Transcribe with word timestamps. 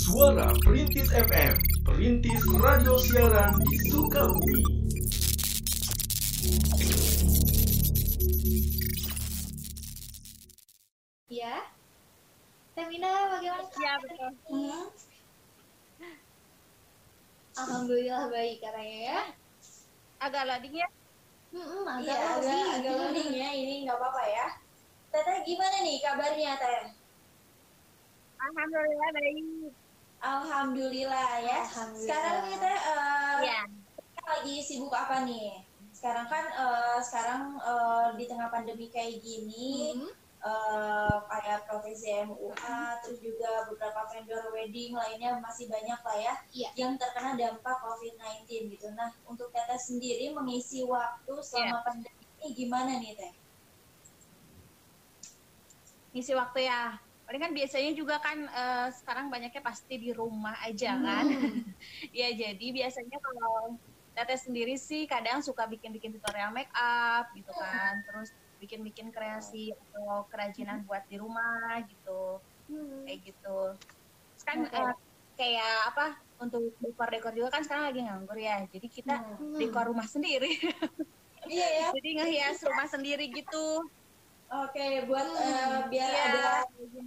Suara 0.00 0.56
Perintis 0.64 1.12
FM, 1.12 1.60
Perintis 1.84 2.40
Radio 2.56 2.96
Siaran 2.96 3.52
di 3.68 3.76
Sukabumi. 3.92 4.64
Ya. 11.28 11.68
Temina 12.72 13.12
bagaimana? 13.28 13.68
Iya 13.76 13.92
betul. 14.08 14.32
Hmm. 14.48 14.88
Alhamdulillah 17.60 18.32
baik 18.32 18.64
katanya 18.64 18.98
ya. 19.04 19.20
Agak 20.16 20.48
loading 20.48 20.80
ya. 20.80 20.88
Hmm, 21.52 21.84
agak 21.84 22.16
agak, 22.16 22.40
loading. 22.40 22.72
agak 22.72 22.94
loading 23.04 23.30
ya, 23.36 23.48
ini 23.52 23.84
nggak 23.84 24.00
apa-apa 24.00 24.22
ya. 24.32 24.46
Teteh 25.12 25.44
gimana 25.44 25.76
nih 25.84 26.00
kabarnya 26.00 26.56
Teh? 26.56 26.99
Alhamdulillah 28.40 29.10
baik. 29.12 29.72
Alhamdulillah 30.20 31.30
ya. 31.44 31.58
Alhamdulillah. 31.64 32.04
Sekarang 32.08 32.36
nih 32.44 32.56
Teh, 32.56 32.78
eh, 32.78 33.36
Iya. 33.44 33.60
kita 34.00 34.22
lagi 34.24 34.54
sibuk 34.64 34.92
apa 34.92 35.16
nih? 35.24 35.64
Sekarang 35.92 36.26
kan, 36.28 36.44
eh, 36.48 36.98
sekarang 37.04 37.42
eh, 37.60 38.06
di 38.16 38.24
tengah 38.24 38.48
pandemi 38.48 38.88
kayak 38.88 39.20
gini, 39.20 39.96
Hmm. 39.96 40.12
eh, 40.40 41.16
kayak 41.28 41.68
profesi 41.68 42.08
MUA, 42.24 42.80
terus 43.04 43.20
juga 43.20 43.68
beberapa 43.68 44.08
vendor 44.08 44.48
wedding 44.52 44.96
lainnya 44.96 45.36
masih 45.40 45.68
banyak 45.68 46.00
lah 46.00 46.16
ya, 46.16 46.34
Iya. 46.52 46.68
yang 46.76 46.92
terkena 46.96 47.36
dampak 47.36 47.76
COVID-19 47.80 48.72
gitu. 48.72 48.88
Nah, 48.96 49.12
untuk 49.24 49.52
Teteh 49.52 49.76
sendiri 49.76 50.32
mengisi 50.32 50.84
waktu 50.84 51.32
selama 51.44 51.84
pandemi 51.84 52.24
ini 52.40 52.48
gimana 52.56 52.92
nih 52.96 53.12
Teh? 53.16 53.32
Ngisi 56.12 56.32
waktu 56.32 56.64
ya. 56.64 56.96
Paling 57.30 57.46
kan 57.46 57.54
biasanya 57.54 57.94
juga 57.94 58.18
kan 58.18 58.42
eh, 58.42 58.88
sekarang 58.90 59.30
banyaknya 59.30 59.62
pasti 59.62 60.02
di 60.02 60.10
rumah 60.10 60.58
aja 60.66 60.98
kan. 60.98 61.30
ya 62.10 62.26
jadi 62.34 62.66
biasanya 62.74 63.22
kalau 63.22 63.78
Teteh 64.10 64.34
sendiri 64.34 64.74
sih 64.74 65.06
kadang 65.06 65.38
suka 65.38 65.70
bikin-bikin 65.70 66.10
tutorial 66.18 66.50
make 66.50 66.74
up 66.74 67.30
gitu 67.38 67.54
kan. 67.54 68.02
Terus 68.02 68.34
bikin-bikin 68.58 69.14
kreasi 69.14 69.70
atau 69.70 70.26
kerajinan 70.26 70.82
buat 70.82 71.06
di 71.06 71.22
rumah 71.22 71.78
gitu. 71.86 72.42
Hmm. 72.66 73.06
Kayak 73.06 73.30
gitu. 73.30 73.58
Terus 74.34 74.42
kan 74.42 74.58
Oke. 74.66 74.74
eh, 74.74 74.94
kayak 75.38 75.74
apa 75.94 76.06
untuk 76.42 76.74
dekor-dekor 76.82 77.30
juga 77.38 77.54
kan 77.54 77.62
sekarang 77.62 77.94
lagi 77.94 78.00
nganggur 78.02 78.38
ya. 78.42 78.66
Jadi 78.66 78.86
kita 78.90 79.38
Hmm. 79.38 79.54
dekor 79.54 79.86
rumah 79.86 80.10
sendiri. 80.10 80.50
Iya 81.46 81.68
ya. 81.78 81.86
jadi 81.94 82.08
ngehias 82.18 82.58
rumah 82.66 82.90
sendiri 82.90 83.30
gitu. 83.30 83.86
Oke, 84.50 85.06
buat 85.06 85.26
Hmm, 85.30 85.46
eh, 85.46 85.78
biar 85.94 86.10
Iya. 86.10 86.22
ada 86.26 86.44
juga 86.74 86.98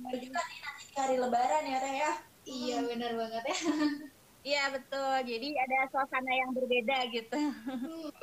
nih 0.48 0.60
nanti 0.64 0.84
di 0.88 0.96
hari 0.96 1.16
Lebaran 1.20 1.64
ya 1.68 1.78
Teh 1.84 1.94
ya. 2.00 2.12
Iya 2.48 2.76
benar 2.88 3.12
banget 3.20 3.44
ya. 3.52 3.56
Iya 4.44 4.64
betul. 4.76 5.14
Jadi 5.24 5.48
ada 5.56 5.78
suasana 5.92 6.32
yang 6.36 6.52
berbeda 6.52 6.98
gitu. 7.16 7.38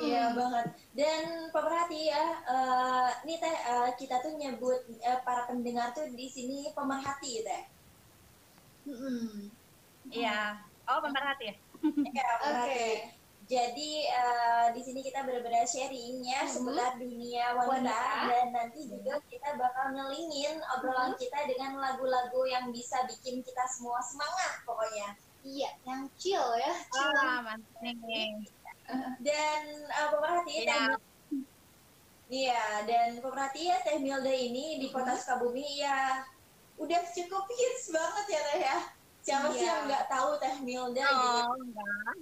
Iya 0.01 0.23
banget. 0.37 0.65
Dan 0.97 1.21
pemerhati 1.53 1.99
ya, 2.09 2.25
eh, 2.49 3.09
nih 3.25 3.37
Teh 3.41 3.57
eh, 3.73 3.89
kita 3.97 4.15
tuh 4.25 4.33
nyebut 4.37 4.79
eh, 5.01 5.19
para 5.25 5.45
pendengar 5.49 5.93
tuh 5.97 6.05
di 6.13 6.25
sini 6.29 6.73
pemerhati 6.77 7.45
Teh. 7.45 7.61
Hmm. 8.85 9.53
Iya. 10.09 10.57
Oh 10.89 10.99
pemerhati 11.05 11.43
ya. 11.49 11.55
Ya, 12.17 12.25
pemerhati. 12.41 12.73
Oke. 12.73 13.20
Jadi 13.51 13.91
eh, 14.07 14.67
di 14.71 14.79
sini 14.79 15.03
kita 15.03 15.27
benar-benar 15.27 15.67
sharing 15.67 16.23
ya 16.23 16.39
Mhm. 16.41 16.51
seputar 16.55 16.95
dunia 16.95 17.51
wanita 17.51 17.83
Wanita. 17.83 18.31
dan 18.31 18.45
nanti 18.49 18.79
juga 18.87 19.19
kita 19.27 19.59
bakal 19.59 19.91
ngelingin 19.91 20.55
obrolan 20.71 21.11
kita 21.15 21.43
dengan 21.45 21.75
lagu-lagu 21.75 22.47
yang 22.47 22.71
bisa 22.71 23.03
bikin 23.03 23.43
kita 23.43 23.63
semua 23.67 23.99
semangat 24.01 24.63
pokoknya. 24.63 25.19
Iya, 25.43 25.67
yang 25.83 26.07
chill 26.15 26.47
ya. 26.55 26.73
Chill. 26.87 27.11
Nih. 27.83 28.29
Dan 29.19 29.61
uh, 29.89 30.07
pemerhati 30.09 30.53
Iya. 30.57 30.67
Teh 30.87 30.99
Iya, 32.31 32.63
dan 32.87 33.19
pemerhati 33.19 33.67
ya 33.67 33.83
Teh 33.83 33.99
Milda 33.99 34.31
ini 34.31 34.79
di 34.79 34.87
kota 34.87 35.11
Sukabumi 35.11 35.75
ya 35.77 36.23
udah 36.79 37.01
cukup 37.05 37.43
hits 37.51 37.91
banget 37.91 38.25
ya 38.29 38.41
Teh 38.47 38.59
ya. 38.61 38.77
Siapa 39.21 39.47
sih 39.51 39.61
Iya. 39.61 39.67
yang 39.67 39.81
nggak 39.85 40.05
tahu 40.07 40.29
Teh 40.39 40.55
Milda 40.61 41.03
gitu. 41.03 41.41
Oh 41.43 41.57
enggak. 41.57 42.15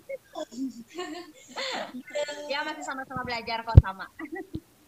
Ya 2.50 2.60
masih 2.64 2.84
sama-sama 2.84 3.22
belajar 3.24 3.62
kok 3.62 3.78
sama. 3.80 4.06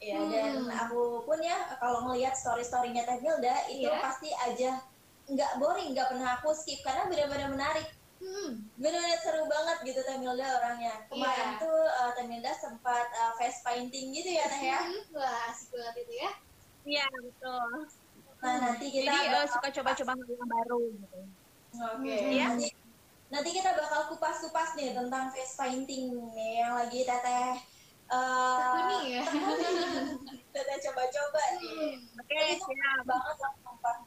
ya, 0.01 0.17
dan 0.17 0.65
Hmm. 0.65 0.73
aku 0.73 1.01
pun 1.23 1.37
ya 1.37 1.53
kalau 1.77 2.09
ngelihat 2.09 2.33
story-storynya 2.33 3.05
Teh 3.05 3.21
Milda 3.21 3.53
itu 3.69 3.85
Iya. 3.85 4.01
pasti 4.01 4.33
aja 4.33 4.81
nggak 5.27 5.51
boring, 5.61 5.93
nggak 5.93 6.09
pernah 6.09 6.29
aku 6.35 6.49
skip 6.51 6.81
karena 6.81 7.05
benar-benar 7.05 7.53
menarik. 7.53 7.85
Hmm. 8.17 8.65
Benar-benar 8.75 9.19
seru 9.21 9.45
banget 9.45 9.77
gitu 9.85 10.01
Teh 10.01 10.17
Milda 10.17 10.57
orangnya. 10.57 11.05
Kemarin 11.05 11.49
Iya. 11.53 11.61
tuh 11.61 11.77
uh, 11.85 12.09
Teh 12.17 12.25
Milda 12.25 12.49
sempat 12.51 13.07
uh, 13.13 13.33
face 13.37 13.61
painting 13.61 14.09
gitu 14.09 14.29
ya 14.31 14.45
Teh 14.49 14.61
ya. 14.63 14.79
Hmm, 14.81 15.01
Wah, 15.13 15.53
asik 15.53 15.69
banget 15.69 15.95
itu 16.01 16.13
ya. 16.17 16.31
Iya 16.81 17.05
betul. 17.21 17.69
Nah, 18.41 18.55
nanti 18.57 18.85
kita 18.89 19.05
Jadi 19.05 19.17
eh, 19.21 19.29
bakal- 19.29 19.53
suka 19.53 19.67
coba-coba 19.71 20.11
hal 20.17 20.25
yang 20.27 20.49
baru 20.49 20.79
gitu. 20.97 21.19
Oke. 21.71 22.15
Iya. 22.33 22.45
Nanti, 22.49 22.67
nanti 23.31 23.49
kita 23.49 23.71
bakal 23.73 24.11
kupas-kupas 24.11 24.75
nih 24.75 24.91
tentang 24.91 25.31
face 25.31 25.55
painting 25.55 26.05
nih 26.29 26.61
yang 26.61 26.75
lagi 26.75 27.01
teteh 27.01 27.55
uh, 28.07 28.59
Tekuni 28.59 28.97
ya. 29.13 29.23
teteh 30.53 30.77
coba-coba 30.81 31.41
nih. 31.57 31.95
Oke 32.13 32.35
Itu 32.51 32.65
siap. 32.67 33.07
banget 33.07 33.35
lah 33.37 33.51
sumpah. 33.57 33.97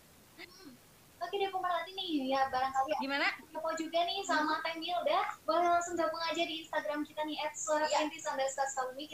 Oke 1.16 1.34
deh 1.34 1.48
pemerhati 1.48 1.92
nih 1.94 2.10
ya 2.28 2.52
barangkali 2.52 3.00
Gimana? 3.00 3.24
kepo 3.48 3.70
juga 3.72 4.04
nih 4.04 4.20
sama 4.22 4.60
Teh 4.60 4.76
Milda 4.76 5.24
boleh 5.42 5.72
langsung 5.72 5.96
gabung 5.96 6.20
aja 6.20 6.44
di 6.44 6.60
Instagram 6.60 7.00
kita 7.00 7.24
nih 7.24 7.40
at 7.40 7.56
suara 7.56 7.88
Iya. 7.88 8.04
kita 8.12 8.28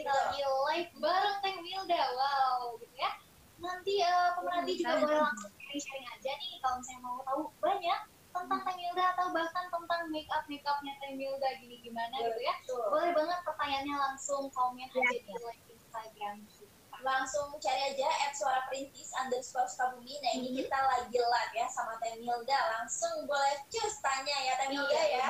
Betul. 0.03 0.11
lagi 0.27 0.41
live 0.43 0.91
bareng 0.99 1.37
Teh 1.39 1.55
Milda 1.57 2.01
wow 2.11 2.75
gitu 2.75 2.95
ya 2.99 3.11
nanti 3.57 4.03
eh, 4.03 4.29
pemerhati 4.35 4.71
juga 4.75 4.91
Hmm. 4.91 5.01
boleh 5.01 5.19
langsung 5.23 5.51
sharing-sharing 5.55 6.07
aja 6.09 6.31
nih 6.35 6.51
kalau 6.59 6.75
misalnya 6.83 6.99
mau 6.99 7.17
tahu 7.23 7.41
banyak 7.63 7.99
tentang 8.31 8.61
Teh 8.63 8.75
Milda 8.75 9.05
atau 9.13 9.27
bahkan 9.31 9.65
tentang 9.67 10.01
make 10.09 10.29
up 10.31 10.43
make 10.47 10.63
upnya 10.63 10.93
Teh 10.99 11.13
Milda 11.13 11.49
gini 11.59 11.77
gimana 11.79 12.15
gitu 12.17 12.39
ya 12.39 12.55
Betul. 12.63 12.83
boleh 12.89 13.11
banget 13.13 13.39
pertanyaannya 13.43 13.95
langsung 13.99 14.47
komen 14.51 14.87
Iya, 14.87 14.99
aja 14.99 15.11
iya. 15.11 15.21
di 15.23 15.33
live 15.35 15.63
Instagram 15.69 16.35
kita 16.47 16.69
Langsung 17.01 17.57
cari 17.57 17.81
aja 17.89 18.05
at 18.29 18.31
suara 18.37 18.61
perintis 18.69 19.09
underscore 19.17 19.65
Sukabumi. 19.65 20.21
Nah 20.21 20.37
ini 20.37 20.53
Mhm. 20.53 20.57
kita 20.61 20.77
lagi 20.85 21.17
live 21.17 21.53
ya 21.57 21.65
sama 21.65 21.97
Teh 21.97 22.13
Milda. 22.21 22.59
Langsung 22.77 23.25
boleh 23.25 23.57
cus 23.73 23.95
tanya 24.05 24.37
ya 24.37 24.53
Teh 24.61 24.69
Milda 24.69 25.01
Iya, 25.01 25.17
ya. 25.17 25.27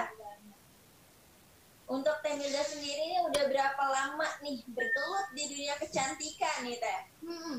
Untuk 1.88 2.20
Teh 2.20 2.36
Milda 2.36 2.60
sendiri 2.68 3.00
ini 3.08 3.18
udah 3.24 3.44
berapa 3.48 3.84
lama 3.88 4.28
nih 4.44 4.68
bergelut 4.68 5.28
di 5.32 5.44
dunia 5.48 5.80
kecantikan 5.80 6.68
nih 6.68 6.76
Teh? 6.76 7.02
Hmm. 7.24 7.58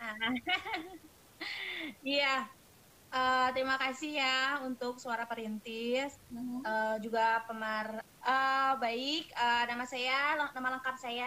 Iya. 2.02 2.55
Eh, 3.16 3.48
terima 3.56 3.80
kasih 3.80 4.20
ya 4.20 4.60
untuk 4.68 5.00
suara 5.00 5.24
perintis. 5.24 6.12
Mhm. 6.28 6.60
Eh, 6.60 6.96
juga 7.00 7.40
pemar 7.48 7.96
eh, 8.26 8.72
baik 8.76 9.24
eh, 9.32 9.64
nama 9.72 9.84
saya 9.88 10.36
nama 10.52 10.68
lengkap 10.76 10.96
saya 11.00 11.24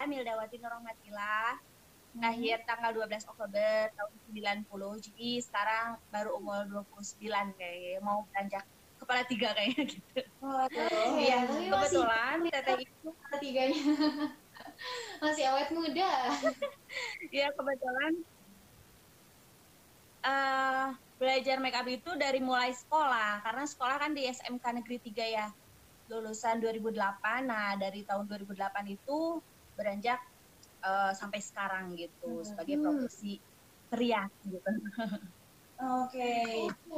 Mildawati 0.00 0.56
Nurrohmatillah 0.58 1.52
lahir 2.18 2.58
tanggal 2.66 2.90
12 2.90 3.22
Oktober 3.28 3.86
tahun 3.94 4.12
90 4.66 4.98
jadi 4.98 5.28
sekarang 5.44 5.86
baru 6.10 6.40
umur 6.42 6.66
29 6.66 7.54
kayaknya 7.54 8.00
mau 8.02 8.24
beranjak 8.32 8.64
kepala 8.98 9.22
tiga 9.28 9.54
kayaknya 9.54 9.84
gitu 9.86 10.20
Waduh. 10.42 11.20
iya 11.20 11.46
masih- 11.46 11.70
kebetulan 11.70 12.36
teteh 12.50 12.76
itu 12.82 13.08
ketiganya 13.30 13.82
masih 15.22 15.44
awet 15.54 15.68
muda 15.70 16.10
ya 17.38 17.46
kebetulan 17.54 18.12
eh 20.26 20.86
belajar 21.20 21.56
make 21.64 21.76
up 21.76 21.88
itu 21.88 22.10
dari 22.16 22.40
mulai 22.40 22.72
sekolah 22.72 23.40
karena 23.44 23.64
sekolah 23.68 23.96
kan 24.02 24.12
di 24.16 24.22
SMK 24.28 24.64
Negeri 24.80 24.96
3 25.00 25.24
ya 25.28 25.46
lulusan 26.10 26.60
2008 26.62 27.40
nah 27.50 27.68
dari 27.80 28.04
tahun 28.08 28.24
2008 28.28 28.84
itu 28.96 29.40
beranjak 29.76 30.18
eh, 30.84 31.12
sampai 31.20 31.40
sekarang 31.44 31.84
gitu 32.00 32.26
Hmm. 32.26 32.46
sebagai 32.48 32.76
profesi 32.82 33.40
pria 33.90 34.22
gitu 34.44 34.60
Oke. 35.80 36.28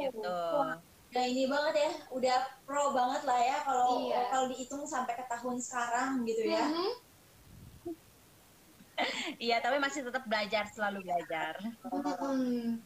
gitu 0.00 0.28
Wah, 0.52 0.75
Udah 1.12 1.25
ini 1.28 1.44
banget 1.44 1.75
ya, 1.76 1.90
udah 2.16 2.36
pro 2.64 2.84
banget 2.96 3.22
lah 3.28 3.36
ya 3.36 3.56
kalau 3.68 4.08
Iya. 4.08 4.18
kalau 4.32 4.46
dihitung 4.48 4.84
sampai 4.88 5.12
ke 5.20 5.25
tahun 5.28 5.56
sekarang 5.60 6.10
gitu 6.25 6.42
ya. 6.48 6.64
Mhm. 6.72 6.88
Iya 9.44 9.56
tapi 9.64 9.76
masih 9.84 10.00
tetap 10.06 10.24
belajar 10.30 10.64
selalu 10.74 10.98
belajar. 11.06 11.54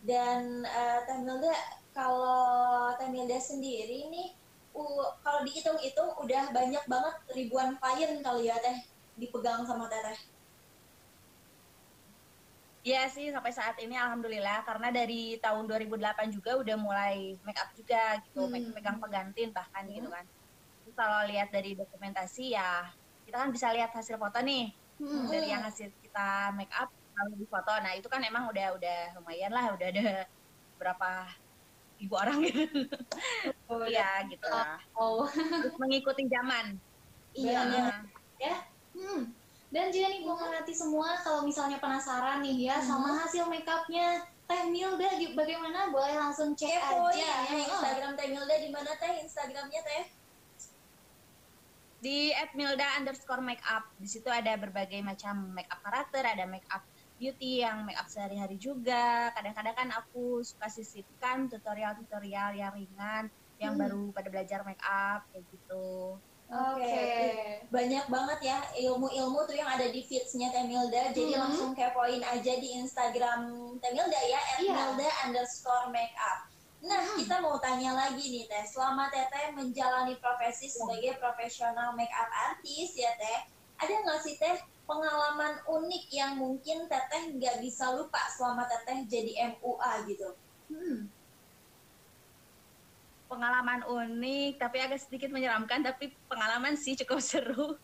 Dan 0.09 0.43
eh, 0.65 0.99
Teh 1.07 1.19
Milda, 1.27 1.55
kalau 1.97 2.95
Teh 2.99 3.09
Milda 3.11 3.39
sendiri 3.41 4.07
nih, 4.13 4.27
u- 4.77 5.13
kalau 5.25 5.41
dihitung-hitung 5.47 6.11
udah 6.23 6.43
banyak 6.55 6.85
banget 6.93 7.15
ribuan 7.37 7.71
klien 7.81 8.13
kali 8.23 8.49
ya 8.51 8.57
Teh 8.65 8.77
dipegang 9.21 9.63
sama 9.67 9.87
Teteh. 9.93 10.17
Iya 12.87 13.01
sih 13.15 13.27
sampai 13.35 13.51
saat 13.59 13.77
ini 13.83 13.95
alhamdulillah 13.99 14.63
karena 14.69 14.89
dari 14.95 15.15
tahun 15.43 15.65
2008 15.67 16.29
juga 16.37 16.51
udah 16.63 16.77
mulai 16.87 17.15
make 17.43 17.59
up 17.63 17.69
juga 17.75 17.97
gitu, 18.23 18.39
Hmm. 18.47 18.71
pegang 18.77 18.99
pengantin 19.03 19.49
bahkan 19.51 19.85
gitu 19.91 20.07
kan. 20.15 20.25
Terus 20.83 20.95
kalau 21.01 21.19
lihat 21.31 21.49
dari 21.57 21.71
dokumentasi 21.81 22.43
ya 22.57 22.87
kita 23.27 23.37
kan 23.43 23.51
bisa 23.57 23.69
lihat 23.77 23.91
hasil 23.99 24.17
foto 24.23 24.39
nih 24.49 24.63
Hmm. 24.97 25.29
dari 25.29 25.53
yang 25.53 25.61
hasil 25.61 25.93
kita 26.01 26.57
make 26.57 26.73
up 26.73 26.89
lalu 27.17 27.45
di 27.45 27.47
foto. 27.49 27.73
Nah 27.85 27.93
itu 27.93 28.09
kan 28.09 28.21
emang 28.25 28.49
udah 28.49 28.77
udah 28.77 28.99
lumayan 29.21 29.53
lah, 29.53 29.73
udah 29.77 29.87
ada 29.93 30.25
berapa 30.81 31.11
ribu 31.97 32.15
orang 32.17 32.39
gitu. 32.45 32.85
Iya 33.89 34.25
gitu 34.29 34.47
lah. 34.49 34.81
Oh, 34.97 35.25
Terus 35.29 35.77
mengikuti 35.81 36.25
zaman. 36.29 36.77
Iya, 37.37 37.61
Nah, 37.69 38.59
hmm. 38.97 39.21
Dan 39.67 39.91
juga 39.93 40.07
nih 40.09 40.23
pemerhati 40.25 40.73
semua 40.73 41.21
kalau 41.21 41.45
misalnya 41.45 41.77
penasaran 41.77 42.41
nih 42.41 42.71
ya 42.73 42.77
Hmm. 42.81 42.89
sama 42.89 43.11
hasil 43.21 43.45
makeupnya 43.51 44.25
Teh 44.47 44.63
Milda 44.71 45.11
bagaimana 45.35 45.91
boleh 45.91 46.15
langsung 46.17 46.55
cek 46.55 46.71
Kepoin 46.71 47.13
aja. 47.13 47.19
ya 47.19 47.35
Heeh. 47.51 47.67
Instagram 47.67 48.13
Teh 48.15 48.29
Milda 48.31 48.57
di 48.63 48.71
mana 48.71 48.95
Teh 48.95 49.21
Instagramnya 49.21 49.81
Teh? 49.83 50.05
Di 51.97 52.29
@milda 52.53 53.01
underscore 53.01 53.41
makeup 53.41 53.85
di 53.97 54.09
situ 54.09 54.29
ada 54.29 54.53
berbagai 54.61 55.01
macam 55.01 55.57
makeup 55.57 55.81
karakter 55.81 56.23
ada 56.29 56.45
makeup 56.45 56.85
beauty 57.17 57.65
yang 57.65 57.89
makeup 57.89 58.05
sehari-hari 58.13 58.61
juga 58.61 59.33
kadang-kadang 59.33 59.75
kan 59.75 59.89
aku 59.97 60.45
suka 60.45 60.69
sisipkan 60.69 61.49
tutorial-tutorial 61.49 62.53
yang 62.53 62.73
ringan 62.77 63.33
yang 63.57 63.75
Hmm. 63.75 63.81
baru 63.81 64.05
pada 64.13 64.29
belajar 64.29 64.61
makeup 64.69 65.25
kayak 65.33 65.45
gitu 65.49 66.21
Oke. 66.47 67.67
Banyak 67.75 68.07
banget 68.07 68.39
ya 68.39 68.59
ilmu-ilmu 68.79 69.51
tuh 69.51 69.57
yang 69.59 69.67
ada 69.67 69.91
di 69.91 69.99
feedsnya 69.99 70.55
Teh 70.55 70.63
Milda. 70.63 71.11
Jadi 71.11 71.35
Mhm. 71.35 71.43
langsung 71.43 71.75
kepoin 71.75 72.23
aja 72.23 72.53
di 72.63 72.69
Instagram 72.79 73.51
Teh 73.83 73.91
Milda 73.91 74.21
ya, 74.31 74.41
Iya. 74.63 74.71
@milda 74.95 75.11
underscore 75.27 75.91
makeup. 75.91 76.39
Nah, 76.85 77.01
Mhm. 77.03 77.17
kita 77.25 77.41
mau 77.41 77.57
tanya 77.57 77.97
lagi 77.97 78.21
nih 78.21 78.45
Teh. 78.47 78.65
Selama 78.69 79.09
Teteh 79.09 79.57
menjalani 79.57 80.15
profesi 80.21 80.69
sebagai 80.69 81.17
profesional 81.17 81.97
makeup 81.97 82.29
artist 82.53 82.95
ya 83.01 83.17
Teh, 83.17 83.39
ada 83.81 83.95
nggak 84.05 84.21
sih 84.21 84.37
Teh 84.37 84.57
pengalaman 84.85 85.57
unik 85.67 86.05
yang 86.13 86.37
mungkin 86.37 86.85
Teteh 86.87 87.33
nggak 87.33 87.57
bisa 87.65 87.97
lupa 87.97 88.21
selama 88.37 88.69
Teteh 88.69 89.09
jadi 89.09 89.33
MUA 89.57 89.93
gitu? 90.07 90.29
Hmm. 90.69 91.17
pengalaman 93.27 93.83
unik 93.83 94.63
tapi 94.63 94.79
agak 94.79 95.03
sedikit 95.03 95.35
menyeramkan 95.35 95.83
tapi 95.83 96.15
pengalaman 96.31 96.79
sih 96.79 96.95
cukup 96.95 97.19
seru 97.27 97.75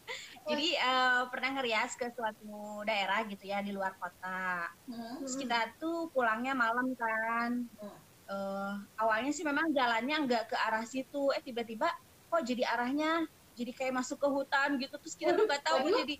jadi 0.46 0.68
eh, 0.78 1.22
pernah 1.34 1.58
ngerias 1.58 1.98
ke 1.98 2.06
suatu 2.14 2.86
daerah 2.86 3.26
gitu 3.26 3.50
ya 3.50 3.58
di 3.58 3.74
luar 3.74 3.90
kota 3.98 4.70
Hmm. 4.86 5.18
Terus 5.18 5.34
kita 5.34 5.58
tuh 5.82 6.10
pulangnya 6.14 6.54
malam 6.54 6.94
kan. 6.94 7.50
Hmm. 7.74 7.98
Eh, 8.32 8.72
awalnya 9.02 9.30
sih 9.34 9.44
memang 9.44 9.66
jalannya 9.76 10.16
nggak 10.24 10.44
ke 10.52 10.56
arah 10.56 10.84
situ. 10.88 11.28
Eh 11.36 11.42
tiba-tiba 11.44 11.88
kok 12.32 12.42
jadi 12.48 12.64
arahnya 12.64 13.28
jadi 13.52 13.72
kayak 13.76 13.94
masuk 14.00 14.16
ke 14.24 14.28
hutan 14.28 14.80
gitu. 14.80 14.94
Terus 14.96 15.14
kita 15.20 15.30
tuh 15.36 15.44
nggak 15.44 15.62
tahu 15.68 15.84
jadi 15.92 16.14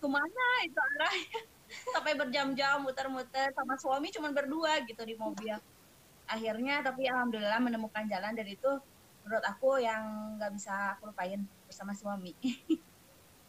ke 0.00 0.08
mana 0.08 0.46
itu 0.64 0.78
arahnya. 0.80 1.40
Sampai 1.94 2.12
berjam-jam 2.16 2.84
muter-muter 2.84 3.48
sama 3.52 3.74
suami 3.80 4.08
cuma 4.12 4.28
berdua 4.32 4.80
gitu 4.88 5.02
di 5.04 5.14
mobil. 5.16 5.56
Akhirnya 6.28 6.80
tapi 6.80 7.04
alhamdulillah 7.08 7.60
menemukan 7.60 8.04
jalan 8.08 8.32
dan 8.32 8.48
itu 8.48 8.70
menurut 9.22 9.44
aku 9.44 9.80
yang 9.80 10.02
nggak 10.40 10.52
bisa 10.56 10.96
aku 10.96 11.12
lupain 11.12 11.40
bersama 11.68 11.92
suami. 11.92 12.32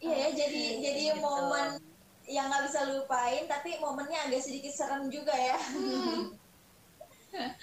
Iya 0.04 0.16
ya, 0.20 0.28
jadi 0.36 0.62
jadi 0.84 1.02
Gitu. 1.16 1.22
momen 1.22 1.80
yang 2.28 2.52
nggak 2.52 2.68
bisa 2.68 2.80
lupain, 2.92 3.48
tapi 3.48 3.80
momennya 3.80 4.28
agak 4.28 4.44
sedikit 4.44 4.76
serem 4.76 5.08
juga 5.08 5.32
ya. 5.32 5.56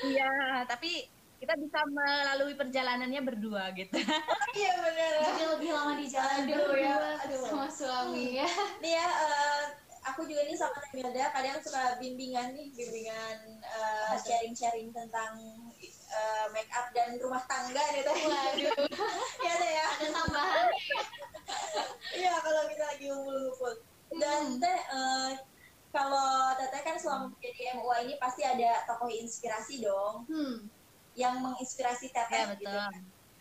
Iya, 0.01 0.29
tapi 0.67 0.91
kita 1.41 1.53
bisa 1.57 1.79
melalui 1.89 2.53
perjalanannya 2.53 3.21
berdua 3.25 3.73
gitu. 3.73 3.97
Iya 4.51 4.71
benar. 4.77 5.11
Jadi 5.25 5.43
lebih 5.57 5.69
lama 5.73 5.93
di 5.97 6.05
jalan 6.05 6.37
Aduh, 6.45 6.53
berdua 6.53 6.77
ya, 6.77 6.95
aduh. 7.25 7.41
sama 7.49 7.67
suami 7.71 8.25
ya. 8.37 8.49
Nih 8.83 8.93
ya, 8.93 9.07
eh, 9.09 9.61
aku 10.05 10.21
juga 10.27 10.41
nih 10.45 10.53
sama 10.53 10.77
Milda 10.93 11.25
kadang 11.33 11.57
suka 11.63 11.97
bimbingan 11.97 12.53
nih, 12.53 12.67
bimbingan 12.75 13.37
eh, 13.57 14.13
sharing-sharing 14.21 14.93
tentang 14.93 15.33
eh, 16.11 16.45
make 16.53 16.69
up 16.75 16.91
dan 16.93 17.17
rumah 17.17 17.41
tangga 17.49 17.81
nih 17.89 18.03
Teh. 18.05 18.17
Waduh, 18.21 18.75
Iya 19.45 19.53
Teh 19.57 19.71
ya. 19.71 19.87
ada 19.87 20.07
tambahan. 20.13 20.69
Iya 22.11 22.33
kalau 22.37 22.63
kita 22.69 22.83
lagi 22.85 23.05
ngumpul-ngumpul. 23.09 23.73
Dan 24.19 24.43
Teh, 24.59 24.77
eh, 24.77 25.29
kalau 25.91 26.55
Teteh 26.55 26.81
kan 26.81 26.95
selama 26.97 27.29
menjadi 27.35 27.75
MUA 27.77 27.97
ini 28.07 28.13
pasti 28.17 28.41
ada 28.47 28.83
tokoh 28.87 29.11
inspirasi 29.11 29.83
dong, 29.83 30.23
Hmm. 30.25 30.71
yang 31.13 31.43
menginspirasi 31.43 32.07
Teteh 32.09 32.47
Ya 32.47 32.55
gitu. 32.55 32.71
betul. 32.71 32.91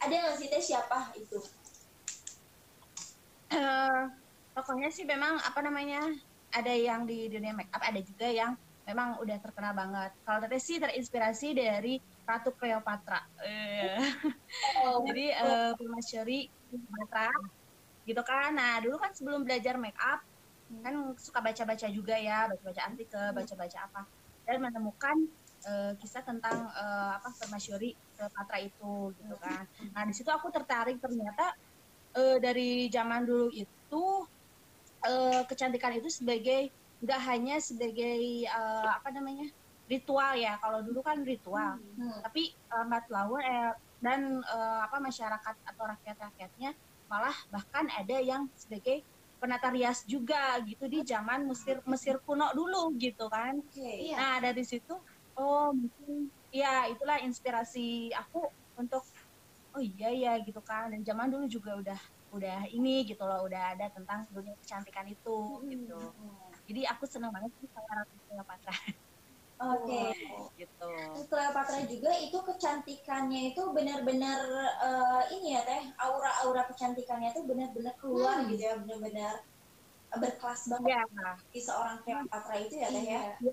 Ada 0.03 0.15
nggak 0.15 0.37
sih 0.37 0.49
Teh 0.51 0.63
siapa 0.63 1.15
itu? 1.15 1.39
Eh, 3.51 4.03
pokoknya 4.55 4.91
sih 4.91 5.07
memang 5.07 5.39
apa 5.39 5.59
namanya 5.63 6.07
ada 6.51 6.75
yang 6.75 7.07
di 7.07 7.31
dunia 7.31 7.55
make 7.55 7.71
up 7.71 7.83
ada 7.83 7.99
juga 8.03 8.27
yang 8.27 8.55
memang 8.87 9.23
udah 9.23 9.39
terkenal 9.39 9.75
banget. 9.75 10.11
Kalau 10.27 10.39
Teteh 10.43 10.63
sih 10.63 10.77
terinspirasi 10.83 11.55
dari 11.55 11.99
Ratu 12.27 12.51
Cleopatra. 12.55 13.19
Eh, 13.47 13.99
Oh, 14.83 15.03
Jadi 15.07 15.31
eh 15.35 15.71
permasyuri 15.79 16.47
Cleopatra 16.67 17.31
gitu 18.07 18.23
kan. 18.27 18.51
Nah 18.59 18.83
dulu 18.83 18.99
kan 18.99 19.11
sebelum 19.15 19.47
belajar 19.47 19.79
make 19.79 19.99
up 19.99 20.19
kan 20.85 20.95
suka 21.27 21.41
baca-baca 21.47 21.87
juga 21.99 22.15
ya, 22.29 22.47
baca-baca 22.51 22.83
artikel, 22.91 23.27
baca-baca 23.39 23.79
apa 23.89 24.01
dan 24.47 24.57
menemukan 24.65 25.17
eh, 25.69 25.93
kisah 26.01 26.23
tentang 26.29 26.59
eh, 26.81 27.11
apa 27.19 27.29
permasyuri 27.41 27.87
Cleopatra 28.15 28.59
itu 28.69 28.85
gitu 29.19 29.35
kan. 29.45 29.65
Nah 29.95 30.03
di 30.09 30.13
situ 30.17 30.31
aku 30.37 30.49
tertarik 30.57 30.97
ternyata 31.05 31.43
eh, 32.19 32.37
dari 32.45 32.89
zaman 32.95 33.23
dulu 33.29 33.47
itu 33.63 33.97
eh, 35.07 35.43
kecantikan 35.49 35.93
itu 35.99 36.09
sebagai 36.19 36.61
nggak 37.03 37.21
hanya 37.29 37.55
sebagai 37.69 38.21
eh, 38.49 38.89
apa 38.99 39.09
namanya 39.17 39.47
ritual 39.93 40.33
ya. 40.45 40.51
Kalau 40.63 40.79
dulu 40.87 41.01
kan 41.09 41.19
ritual, 41.31 41.73
Hmm. 41.99 42.19
tapi 42.25 42.41
eh, 42.73 42.77
lambat 42.79 43.05
laun 43.15 43.41
eh, 43.53 43.71
dan 44.05 44.21
eh, 44.55 44.81
apa 44.87 44.97
masyarakat 45.09 45.55
atau 45.71 45.85
rakyat-rakyatnya 45.93 46.71
malah 47.11 47.37
bahkan 47.55 47.87
ada 47.99 48.17
yang 48.23 48.43
sebagai 48.55 48.97
penata 49.41 49.69
rias 49.73 50.05
juga 50.05 50.61
gitu 50.69 50.85
di 50.87 51.01
zaman 51.03 51.49
Mesir 51.49 51.81
Mesir 51.89 52.17
kuno 52.27 52.53
dulu 52.53 52.93
gitu 53.01 53.27
kan. 53.33 53.57
Oke. 53.57 53.81
Iya. 53.81 54.15
Nah 54.21 54.37
dari 54.45 54.63
situ 54.69 54.95
oh 55.41 55.73
mungkin 55.73 56.29
ya 56.53 56.87
itulah 56.93 57.19
inspirasi 57.25 58.13
aku 58.13 58.39
untuk 58.77 59.03
oh 59.75 59.83
iya 59.83 60.09
ya 60.13 60.33
gitu 60.47 60.61
kan 60.67 60.91
dan 60.93 61.01
zaman 61.07 61.29
dulu 61.33 61.45
juga 61.49 61.71
udah 61.81 62.01
udah 62.31 62.59
ini 62.71 63.03
gitu 63.11 63.23
loh 63.27 63.43
udah 63.47 63.75
ada 63.75 63.87
tentang 63.91 64.27
dunia 64.31 64.55
kecantikan 64.63 65.07
itu 65.11 65.31
gitu. 65.67 65.99
Jadi 66.69 66.81
aku 66.87 67.05
seneng 67.11 67.31
banget 67.35 67.51
sih 67.59 67.69
sama 67.75 67.91
Ratu 67.99 68.15
Cleopatra 68.27 68.75
Oke. 69.61 70.01
gitu. 70.57 70.85
Terus 71.13 71.27
Cleopatra 71.31 71.79
juga 71.93 72.11
itu 72.17 72.39
kecantikannya 72.49 73.41
itu 73.53 73.63
benar-benar 73.77 74.41
eh, 74.89 75.23
ini 75.37 75.49
ya 75.57 75.63
teh 75.69 75.83
aura-aura 76.01 76.63
kecantikannya 76.71 77.29
itu 77.35 77.43
benar-benar 77.51 77.95
keluar 78.01 78.37
Hmm. 78.41 78.51
gitu 78.53 78.63
ya 78.69 78.75
benar-benar 78.81 79.35
berkelas 80.23 80.63
banget 80.73 80.91
Ya, 80.97 81.03
di 81.55 81.61
seorang 81.63 81.99
Cleopatra 82.05 82.57
itu 82.65 82.75
ya 82.83 82.89
teh 82.95 83.05
ya. 83.05 83.21
Iya. 83.41 83.53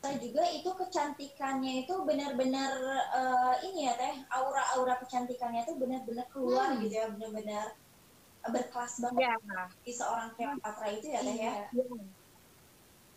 Terus 0.00 0.18
juga 0.24 0.42
itu 0.48 0.70
kecantikannya 0.80 1.72
itu 1.84 1.94
benar-benar 2.08 2.72
eh, 3.20 3.54
ini 3.68 3.80
ya 3.88 3.94
teh 4.00 4.14
aura-aura 4.36 4.94
kecantikannya 5.02 5.60
itu 5.66 5.74
benar-benar 5.82 6.26
keluar 6.32 6.68
Hmm. 6.74 6.80
gitu 6.84 6.94
ya 7.00 7.06
benar-benar 7.14 7.66
berkelas 8.54 8.94
banget 9.04 9.22
ya, 9.28 9.34
di 9.86 9.92
seorang 9.92 10.30
Cleopatra 10.36 10.86
itu 10.96 11.06
ya 11.14 11.20
teh 11.26 11.36
ya. 11.36 11.52
Iya. 11.74 11.84
ya. 11.84 12.16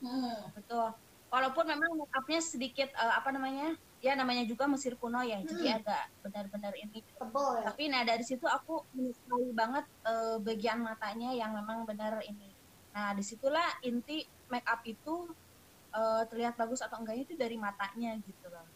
Hmm. 0.01 0.51
Betul. 0.55 1.02
Walaupun 1.33 1.65
memang 1.65 1.89
make 1.97 2.13
up-nya 2.13 2.41
sedikit 2.45 2.89
eh, 2.93 3.13
apa 3.17 3.33
namanya? 3.33 3.73
Ya 3.97 4.13
namanya 4.13 4.45
juga 4.45 4.69
Mesir 4.69 4.93
kuno 5.01 5.25
ya. 5.25 5.41
Jadi 5.41 5.65
Hmm. 5.65 5.77
agak 5.81 6.03
benar-benar 6.21 6.73
ini. 6.77 7.01
Tebel 7.17 7.47
ya. 7.57 7.73
Tapi 7.73 7.83
nah 7.89 8.05
dari 8.05 8.21
situ 8.21 8.45
aku 8.45 8.85
menyukai 8.93 9.49
banget 9.57 9.85
eh, 10.05 10.37
bagian 10.45 10.79
matanya 10.85 11.33
yang 11.33 11.57
memang 11.57 11.89
benar 11.89 12.21
ini. 12.29 12.53
Nah, 12.93 13.17
di 13.17 13.25
situlah 13.25 13.65
inti 13.81 14.21
make 14.53 14.67
up 14.69 14.85
itu 14.85 15.15
eh, 15.97 16.23
terlihat 16.29 16.53
bagus 16.53 16.85
atau 16.85 17.01
enggaknya 17.01 17.23
itu 17.25 17.35
dari 17.39 17.57
matanya 17.57 18.13
gitu 18.21 18.45
loh. 18.53 18.67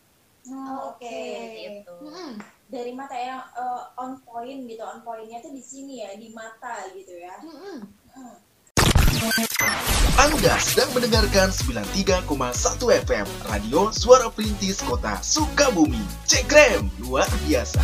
Oh, 0.48 0.96
Oke. 0.96 1.14
Gitu. 1.62 1.98
Hmm. 2.02 2.34
Dari 2.72 2.92
mata 2.98 3.14
yang 3.20 3.44
eh, 3.54 3.84
on 4.02 4.18
point 4.26 4.66
gitu, 4.66 4.82
on 4.82 5.06
pointnya 5.06 5.44
tuh 5.46 5.54
di 5.54 5.62
sini 5.62 6.02
ya, 6.02 6.16
di 6.18 6.34
mata 6.34 6.90
gitu 6.96 7.14
ya. 7.20 7.36
Hmm. 7.38 7.84
Hmm. 8.16 8.47
Anda 9.18 10.62
sedang 10.62 10.94
mendengarkan 10.94 11.50
93,1 11.50 12.22
FM 13.02 13.26
Radio 13.50 13.90
Suara 13.90 14.30
Perintis 14.30 14.78
Kota 14.78 15.18
Sukabumi. 15.26 16.06
Cekrem, 16.30 16.86
luar 17.02 17.26
biasa. 17.50 17.82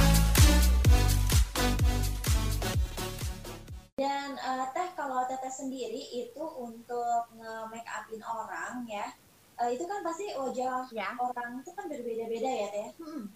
Dan 3.98 4.38
eh, 4.38 4.66
teh 4.78 4.88
kalau 4.94 5.26
teteh 5.26 5.50
sendiri 5.50 6.06
itu 6.14 6.44
untuk 6.54 7.34
nge-make 7.34 7.90
upin 7.90 8.22
orang 8.22 8.86
ya, 8.86 9.10
eh, 9.58 9.74
itu 9.74 9.90
kan 9.90 10.06
pasti 10.06 10.38
wajah 10.38 10.86
Ya. 10.94 11.18
orang 11.18 11.66
itu 11.66 11.74
kan 11.74 11.90
berbeda-beda 11.90 12.52
ya 12.54 12.68
teh. 12.70 12.90
Hmm. 13.02 13.34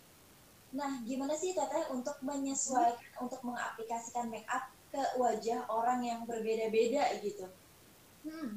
Nah, 0.69 1.01
gimana 1.01 1.33
sih 1.33 1.57
teteh 1.57 1.89
untuk 1.89 2.21
menyesuaikan, 2.21 3.25
untuk 3.25 3.41
mengaplikasikan 3.41 4.29
make 4.29 4.45
up 4.53 4.69
ke 4.93 5.01
wajah 5.17 5.65
orang 5.65 6.05
yang 6.05 6.21
berbeda-beda 6.29 7.17
gitu? 7.25 7.49
Hmm. 8.27 8.49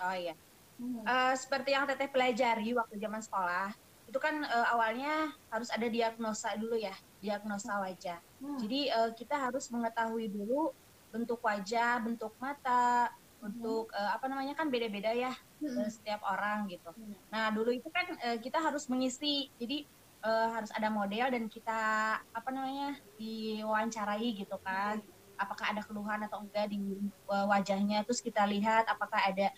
Oh 0.00 0.14
iya. 0.16 0.34
Hmm. 0.80 1.04
Eh, 1.04 1.34
seperti 1.36 1.76
yang 1.76 1.84
Teteh 1.84 2.08
pelajari 2.08 2.72
waktu 2.72 2.96
zaman 2.98 3.20
sekolah, 3.22 3.68
itu 4.08 4.18
kan 4.18 4.42
eh, 4.42 4.66
awalnya 4.72 5.30
harus 5.52 5.68
ada 5.70 5.86
diagnosa 5.86 6.56
dulu 6.56 6.74
ya, 6.80 6.94
diagnosa 7.20 7.78
wajah. 7.84 8.18
Hmm. 8.40 8.58
Jadi 8.58 8.80
eh, 8.90 9.10
kita 9.14 9.36
harus 9.50 9.68
mengetahui 9.70 10.32
dulu 10.32 10.72
bentuk 11.12 11.38
wajah, 11.44 12.00
bentuk 12.02 12.32
mata, 12.40 13.12
bentuk 13.38 13.92
eh, 13.92 14.10
apa 14.16 14.24
namanya 14.32 14.54
kan 14.58 14.68
beda-beda 14.72 15.12
ya 15.14 15.32
Hmm. 15.62 15.86
setiap 15.86 16.18
orang 16.26 16.66
gitu. 16.66 16.90
Hmm. 16.90 17.14
Nah 17.30 17.54
dulu 17.54 17.70
itu 17.70 17.86
kan 17.94 18.18
eh, 18.18 18.38
kita 18.42 18.58
harus 18.58 18.90
mengisi, 18.90 19.46
jadi 19.54 19.86
eh, 20.26 20.48
harus 20.50 20.74
ada 20.74 20.90
model 20.90 21.30
dan 21.30 21.46
kita 21.46 21.80
apa 22.18 22.48
namanya 22.50 22.98
diwawancarai 23.14 24.42
gitu 24.42 24.58
kan. 24.66 24.98
Apakah 25.38 25.74
ada 25.74 25.82
keluhan 25.82 26.20
atau 26.26 26.44
enggak 26.44 26.70
di 26.70 26.78
eh, 27.08 27.46
wajahnya, 27.48 28.04
terus 28.06 28.20
kita 28.22 28.46
lihat 28.46 28.86
apakah 28.86 29.20
ada 29.20 29.48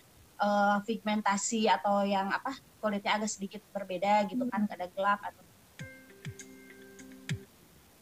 eh, 0.41 0.77
pigmentasi 0.87 1.69
atau 1.69 2.03
yang 2.05 2.31
apa 2.31 2.53
kulitnya 2.81 3.17
agak 3.17 3.31
sedikit 3.31 3.61
berbeda 3.73 4.25
gitu 4.29 4.45
kan, 4.49 4.67
ada 4.69 4.87
gelap 4.91 5.19
atau 5.21 5.43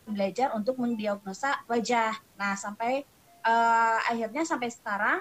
belajar 0.07 0.53
untuk 0.53 0.77
mendiagnosa 0.77 1.65
wajah. 1.65 2.13
Nah, 2.37 2.53
sampai 2.55 3.03
eh, 3.43 3.99
akhirnya 4.07 4.43
sampai 4.47 4.69
sekarang 4.71 5.19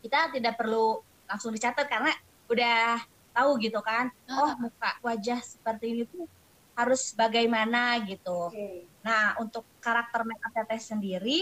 kita 0.00 0.32
tidak 0.32 0.56
perlu 0.56 0.98
langsung 1.28 1.52
dicatat 1.54 1.86
karena 1.86 2.10
udah 2.50 2.98
tahu 3.30 3.60
gitu 3.62 3.78
kan. 3.84 4.10
Oh, 4.26 4.52
muka 4.58 4.98
wajah 5.06 5.38
seperti 5.38 5.94
ini 5.94 6.02
tuh 6.10 6.26
harus 6.74 7.14
bagaimana 7.14 8.00
gitu. 8.08 8.50
Oke. 8.50 8.89
Nah, 9.00 9.36
untuk 9.40 9.64
karakter 9.80 10.24
make 10.28 10.42
up 10.44 10.52
teteh 10.52 10.80
sendiri, 10.80 11.38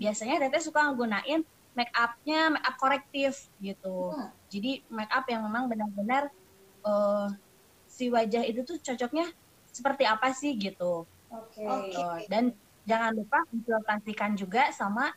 biasanya 0.00 0.48
teteh 0.48 0.62
suka 0.64 0.88
nggunain 0.90 1.44
make 1.74 1.92
upnya 1.92 2.54
make 2.54 2.64
up 2.64 2.76
korektif 2.78 3.34
gitu. 3.58 4.14
Hmm. 4.14 4.30
Jadi 4.48 4.86
make 4.88 5.10
up 5.10 5.26
yang 5.26 5.42
memang 5.44 5.66
benar-benar 5.66 6.30
eh, 6.86 7.28
si 7.84 8.08
wajah 8.08 8.42
itu 8.46 8.62
tuh 8.62 8.78
cocoknya 8.80 9.26
seperti 9.68 10.06
apa 10.06 10.30
sih 10.32 10.54
gitu. 10.56 11.04
Oke. 11.28 11.66
Gitu. 11.66 12.30
Dan 12.30 12.54
jangan 12.86 13.10
lupa 13.12 13.42
konsultasikan 13.50 14.38
juga 14.38 14.70
sama 14.70 15.10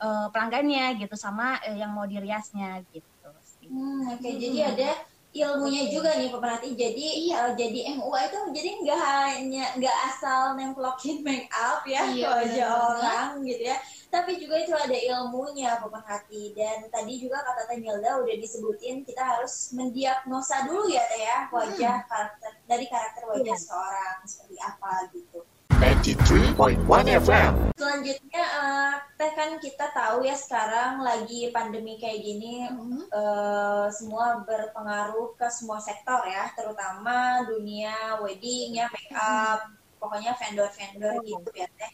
eh, 0.00 0.26
pelanggannya 0.30 1.02
gitu, 1.02 1.14
sama 1.18 1.58
eh, 1.66 1.76
yang 1.82 1.92
mau 1.92 2.06
diriasnya 2.06 2.80
gitu. 2.88 3.28
Hmm, 3.68 4.14
oke. 4.14 4.22
Hmm. 4.22 4.38
Jadi 4.38 4.58
ada 4.62 4.90
ilmunya 5.34 5.82
juga 5.94 6.10
nih 6.20 6.30
pemerhati. 6.34 6.68
Jadi 6.82 7.06
eh, 7.34 7.50
jadi 7.60 7.78
MUA 7.98 8.20
itu 8.30 8.38
jadi 8.56 8.70
nggak 8.82 9.00
hanya 9.14 9.64
nggak 9.78 9.96
asal 10.08 10.40
nemplokin 10.58 11.16
make 11.26 11.48
up 11.52 11.82
ya 11.94 12.02
Iya, 12.06 12.22
ke 12.22 12.28
wajah 12.38 12.68
orang 12.90 13.28
gitu 13.48 13.62
ya. 13.70 13.76
Tapi 14.14 14.32
juga 14.38 14.54
itu 14.62 14.72
ada 14.84 14.94
ilmunya 14.94 15.70
pemerhati. 15.82 16.54
Dan 16.58 16.86
tadi 16.94 17.12
juga 17.18 17.42
kata 17.42 17.62
Teh 17.68 17.78
Milda 17.82 18.10
udah 18.22 18.36
disebutin 18.38 19.02
kita 19.08 19.22
harus 19.22 19.54
mendiagnosa 19.74 20.56
dulu 20.70 20.86
ya 20.86 21.02
Teh 21.10 21.22
ya 21.28 21.38
wajah 21.50 21.96
karakter 22.10 22.50
dari 22.70 22.86
karakter 22.86 23.22
wajah 23.26 23.56
Iya. 23.58 23.64
seorang 23.66 24.16
seperti 24.24 24.56
apa 24.62 24.92
gitu. 25.10 25.38
93.1 25.84 26.80
FM. 27.20 27.52
Selanjutnya 27.76 28.44
eh, 28.44 28.94
Teh 29.14 29.30
kan 29.36 29.60
kita 29.60 29.92
tahu 29.92 30.24
ya 30.24 30.32
sekarang 30.34 31.04
lagi 31.04 31.52
pandemi 31.52 32.00
kayak 32.00 32.24
gini 32.24 32.66
Hmm. 32.66 33.04
eh, 33.12 33.86
semua 33.92 34.40
berpengaruh 34.42 35.36
ke 35.36 35.46
semua 35.52 35.78
sektor 35.84 36.24
ya, 36.24 36.48
terutama 36.56 37.44
dunia 37.46 38.18
wedding 38.24 38.80
ya, 38.80 38.88
make 38.88 39.12
up, 39.12 39.68
pokoknya 40.00 40.32
vendor-vendor 40.40 41.20
gitu 41.24 41.50
ya 41.52 41.68
teh. 41.76 41.92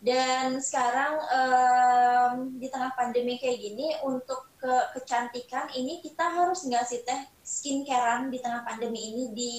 Dan 0.00 0.56
sekarang 0.64 1.20
em, 1.28 2.56
di 2.56 2.72
tengah 2.72 2.96
pandemi 2.96 3.36
kayak 3.36 3.60
gini 3.60 4.00
untuk 4.00 4.48
ke 4.56 4.96
kecantikan 4.96 5.68
ini 5.76 6.00
kita 6.00 6.24
harus 6.24 6.64
nggak 6.64 6.88
sih 6.88 7.04
teh 7.04 7.20
skincarean 7.44 8.32
di 8.32 8.40
tengah 8.40 8.64
pandemi 8.64 9.12
ini 9.12 9.24
di 9.36 9.54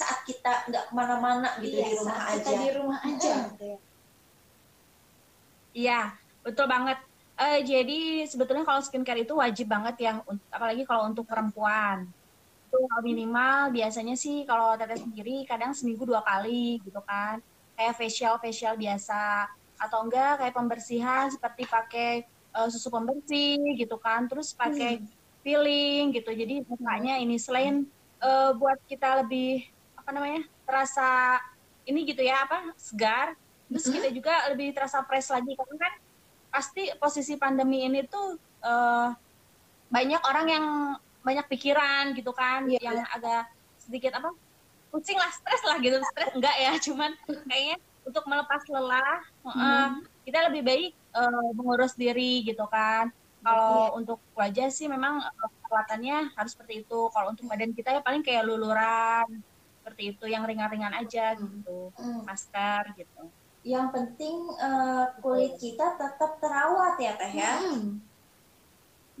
saat 0.00 0.18
kita 0.28 0.52
nggak 0.68 0.84
ke 0.88 0.92
mana-mana 0.98 1.48
gitu 1.62 1.76
Iya, 1.78 1.86
di 1.90 1.94
rumah 2.00 2.16
saat 2.18 2.28
aja. 2.32 2.40
kita 2.50 2.62
di 2.64 2.70
rumah 2.78 2.98
aja. 3.10 3.32
Iya, 5.76 5.92
betul 6.44 6.66
banget. 6.74 6.98
Eh, 7.40 7.56
jadi 7.70 7.92
sebetulnya 8.30 8.64
kalau 8.68 8.82
skincare 8.86 9.20
itu 9.24 9.32
wajib 9.42 9.66
banget 9.74 9.94
yang 10.06 10.16
un- 10.30 10.44
apalagi 10.56 10.82
kalau 10.88 11.02
untuk 11.10 11.24
perempuan. 11.30 11.98
Itu 12.66 12.76
kalau 12.90 13.02
minimal 13.10 13.58
biasanya 13.76 14.14
sih 14.24 14.34
kalau 14.50 14.66
teteh 14.80 14.98
sendiri 15.04 15.32
kadang 15.50 15.72
seminggu 15.78 16.04
dua 16.10 16.22
kali 16.30 16.80
gitu 16.86 17.00
kan. 17.10 17.36
Kayak 17.76 17.94
facial 18.00 18.34
facial 18.44 18.74
biasa 18.82 19.14
atau 19.82 19.98
enggak 20.04 20.30
kayak 20.40 20.54
pembersihan 20.58 21.26
seperti 21.34 21.62
pakai 21.74 22.08
eh, 22.56 22.68
susu 22.74 22.88
pembersih 22.94 23.58
gitu 23.80 23.96
kan. 24.04 24.20
Terus 24.30 24.48
pakai 24.60 24.90
peeling 25.44 26.02
gitu. 26.16 26.30
Jadi 26.40 26.54
mukanya 26.70 27.12
ini 27.22 27.36
selain 27.46 27.74
eh, 28.24 28.50
buat 28.60 28.78
kita 28.90 29.06
lebih 29.24 29.46
apa 30.00 30.10
namanya? 30.16 30.42
terasa 30.64 31.38
ini 31.84 32.08
gitu 32.08 32.24
ya 32.24 32.48
apa? 32.48 32.72
segar 32.80 33.36
terus 33.70 33.86
kita 33.86 34.10
juga 34.10 34.34
lebih 34.50 34.74
terasa 34.74 34.98
fresh 35.06 35.30
lagi 35.30 35.54
karena 35.54 35.76
kan 35.78 35.92
pasti 36.50 36.90
posisi 36.98 37.38
pandemi 37.38 37.86
ini 37.86 38.02
tuh 38.02 38.34
eh, 38.66 39.08
banyak 39.90 40.22
orang 40.26 40.46
yang 40.50 40.66
banyak 41.22 41.46
pikiran 41.46 42.10
gitu 42.18 42.34
kan 42.34 42.66
Iya. 42.66 42.80
yang 42.82 43.06
agak 43.14 43.46
sedikit 43.78 44.18
apa 44.18 44.34
pusing 44.90 45.14
lah 45.14 45.30
stres 45.30 45.62
lah 45.62 45.78
gitu 45.78 46.02
stres 46.02 46.34
enggak 46.34 46.56
ya 46.58 46.72
cuman 46.90 47.10
kayaknya 47.46 47.76
untuk 48.02 48.24
melepas 48.26 48.62
lelah 48.66 49.18
eh, 49.46 49.88
kita 50.26 50.50
lebih 50.50 50.62
baik 50.66 50.90
eh, 50.94 51.48
mengurus 51.54 51.94
diri 51.94 52.42
gitu 52.42 52.66
kan 52.66 53.14
kalau 53.40 53.96
untuk 53.96 54.18
wajah 54.34 54.66
sih 54.68 54.90
memang 54.90 55.22
eh, 55.22 55.50
perawatannya 55.62 56.34
harus 56.34 56.58
seperti 56.58 56.82
itu 56.82 57.00
kalau 57.14 57.30
untuk 57.30 57.46
badan 57.46 57.70
kita 57.70 57.94
ya 57.94 58.00
paling 58.02 58.26
kayak 58.26 58.42
luluran 58.42 59.46
seperti 59.80 60.02
itu 60.12 60.24
yang 60.28 60.44
ringan-ringan 60.44 60.92
aja 60.92 61.32
gitu 61.34 61.88
Hmm. 61.96 62.20
masker 62.28 62.84
gitu 63.00 63.32
Yang 63.60 63.86
penting 63.92 64.36
eh, 64.56 65.04
kulit 65.20 65.56
kita 65.56 65.96
tetap 66.00 66.40
terawat 66.40 66.96
ya 66.96 67.12
teh 67.20 67.32
ya. 67.34 67.52
Hmm. 67.60 68.00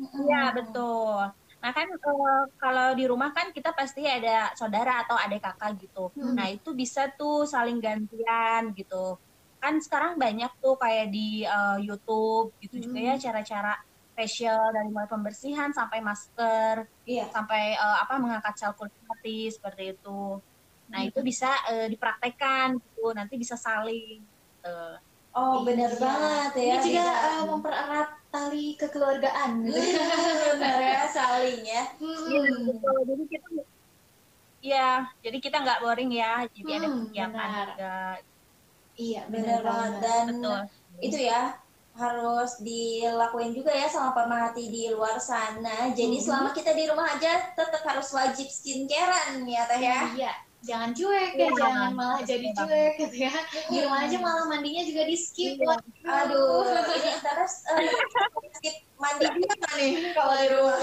Iya 0.00 0.56
betul. 0.56 1.28
Nah 1.60 1.70
kan 1.76 1.84
eh, 1.92 2.40
kalau 2.56 2.86
di 2.96 3.04
rumah 3.04 3.30
kan 3.36 3.52
kita 3.52 3.70
pasti 3.76 4.00
ada 4.08 4.48
saudara 4.56 5.04
atau 5.04 5.16
adik 5.20 5.44
kakak 5.44 5.76
gitu. 5.84 6.08
Hmm. 6.16 6.32
Nah 6.36 6.48
itu 6.48 6.72
bisa 6.72 7.12
tuh 7.20 7.44
saling 7.44 7.78
gantian 7.84 8.72
gitu. 8.72 9.20
Kan 9.60 9.76
sekarang 9.84 10.16
banyak 10.16 10.48
tuh 10.56 10.74
kayak 10.80 11.12
di 11.12 11.44
eh, 11.44 11.76
YouTube 11.84 12.56
gitu 12.64 12.76
juga 12.88 12.98
ya 13.12 13.14
cara-cara 13.20 13.76
facial 14.16 14.60
dari 14.72 14.88
mulai 14.92 15.08
pembersihan 15.08 15.68
sampai 15.72 16.00
masker 16.00 16.76
Iya. 17.04 17.28
sampai 17.28 17.76
eh, 17.76 17.96
apa 18.02 18.14
mengangkat 18.16 18.54
sel 18.56 18.72
kulit 18.72 18.96
mati 19.04 19.52
seperti 19.52 19.82
itu. 20.00 20.40
Nah 20.90 21.00
itu 21.08 21.18
bisa 21.28 21.46
eh, 21.70 21.86
dipraktekkan 21.92 22.68
gitu. 22.84 23.00
Nanti 23.18 23.34
bisa 23.42 23.56
saling. 23.66 24.26
gitu. 24.26 24.68
Oh 25.38 25.54
benar 25.66 25.90
Iya. 25.94 26.02
banget 26.04 26.50
ya. 26.58 26.62
Ini 26.64 26.76
juga 26.86 27.02
bisa. 27.06 27.26
eh, 27.26 27.42
mempererat 27.50 28.08
tali 28.32 28.58
kekeluargaan 28.80 29.50
gitu. 29.66 29.78
benar 30.60 30.78
ya 30.94 31.00
saling 31.16 31.60
ya. 31.72 31.82
Iya 32.28 32.38
Hmm. 32.42 32.66
betul. 32.68 32.96
Jadi 33.10 33.22
kita 33.32 33.46
Iya, 34.64 34.78
jadi 35.24 35.36
kita 35.44 35.56
nggak 35.64 35.78
boring 35.82 36.10
ya. 36.20 36.26
Jadi 36.56 36.70
ada 36.76 36.88
Hmm, 36.88 36.96
kegiatan 36.96 37.48
benar. 37.48 37.66
juga. 37.70 37.86
Iya, 39.00 39.18
Benar 39.32 39.58
banget 39.66 39.92
dan 40.04 40.26
Betul. 40.30 40.60
itu 41.06 41.18
ya 41.30 41.40
harus 42.00 42.50
dilakuin 42.62 43.50
juga 43.58 43.72
ya 43.74 43.86
sama 43.90 44.10
pemerhati 44.18 44.62
di 44.74 44.82
luar 44.94 45.16
sana. 45.30 45.90
Jadi 45.98 46.16
Mhm. 46.20 46.24
selama 46.26 46.50
kita 46.58 46.70
di 46.78 46.84
rumah 46.90 47.06
aja 47.16 47.32
tetap 47.58 47.82
harus 47.88 48.08
wajib 48.18 48.46
skincarean 48.46 49.42
ya 49.54 49.62
teh 49.70 49.80
ya. 49.80 49.98
Iya, 50.14 50.30
jangan 50.60 50.90
cuek 50.92 51.30
ya, 51.36 51.48
Iya. 51.48 51.56
jangan 51.56 51.90
malah 51.96 52.20
jadi 52.20 52.48
cuek 52.52 52.92
gitu 53.00 53.16
ya. 53.28 53.32
Di 53.72 53.78
rumah 53.80 54.00
aja 54.04 54.16
malah 54.20 54.44
mandinya 54.46 54.82
juga 54.84 55.02
di 55.08 55.16
skip. 55.16 55.56
Iya. 55.56 55.76
Aduh, 56.04 56.68
ini 56.68 57.12
terus 57.20 57.54
eh, 57.72 57.88
skip 58.60 58.76
mandi 59.00 59.26
juga 59.40 59.68
nih 59.76 59.92
kalau 60.12 60.34
di 60.36 60.46
rumah. 60.52 60.78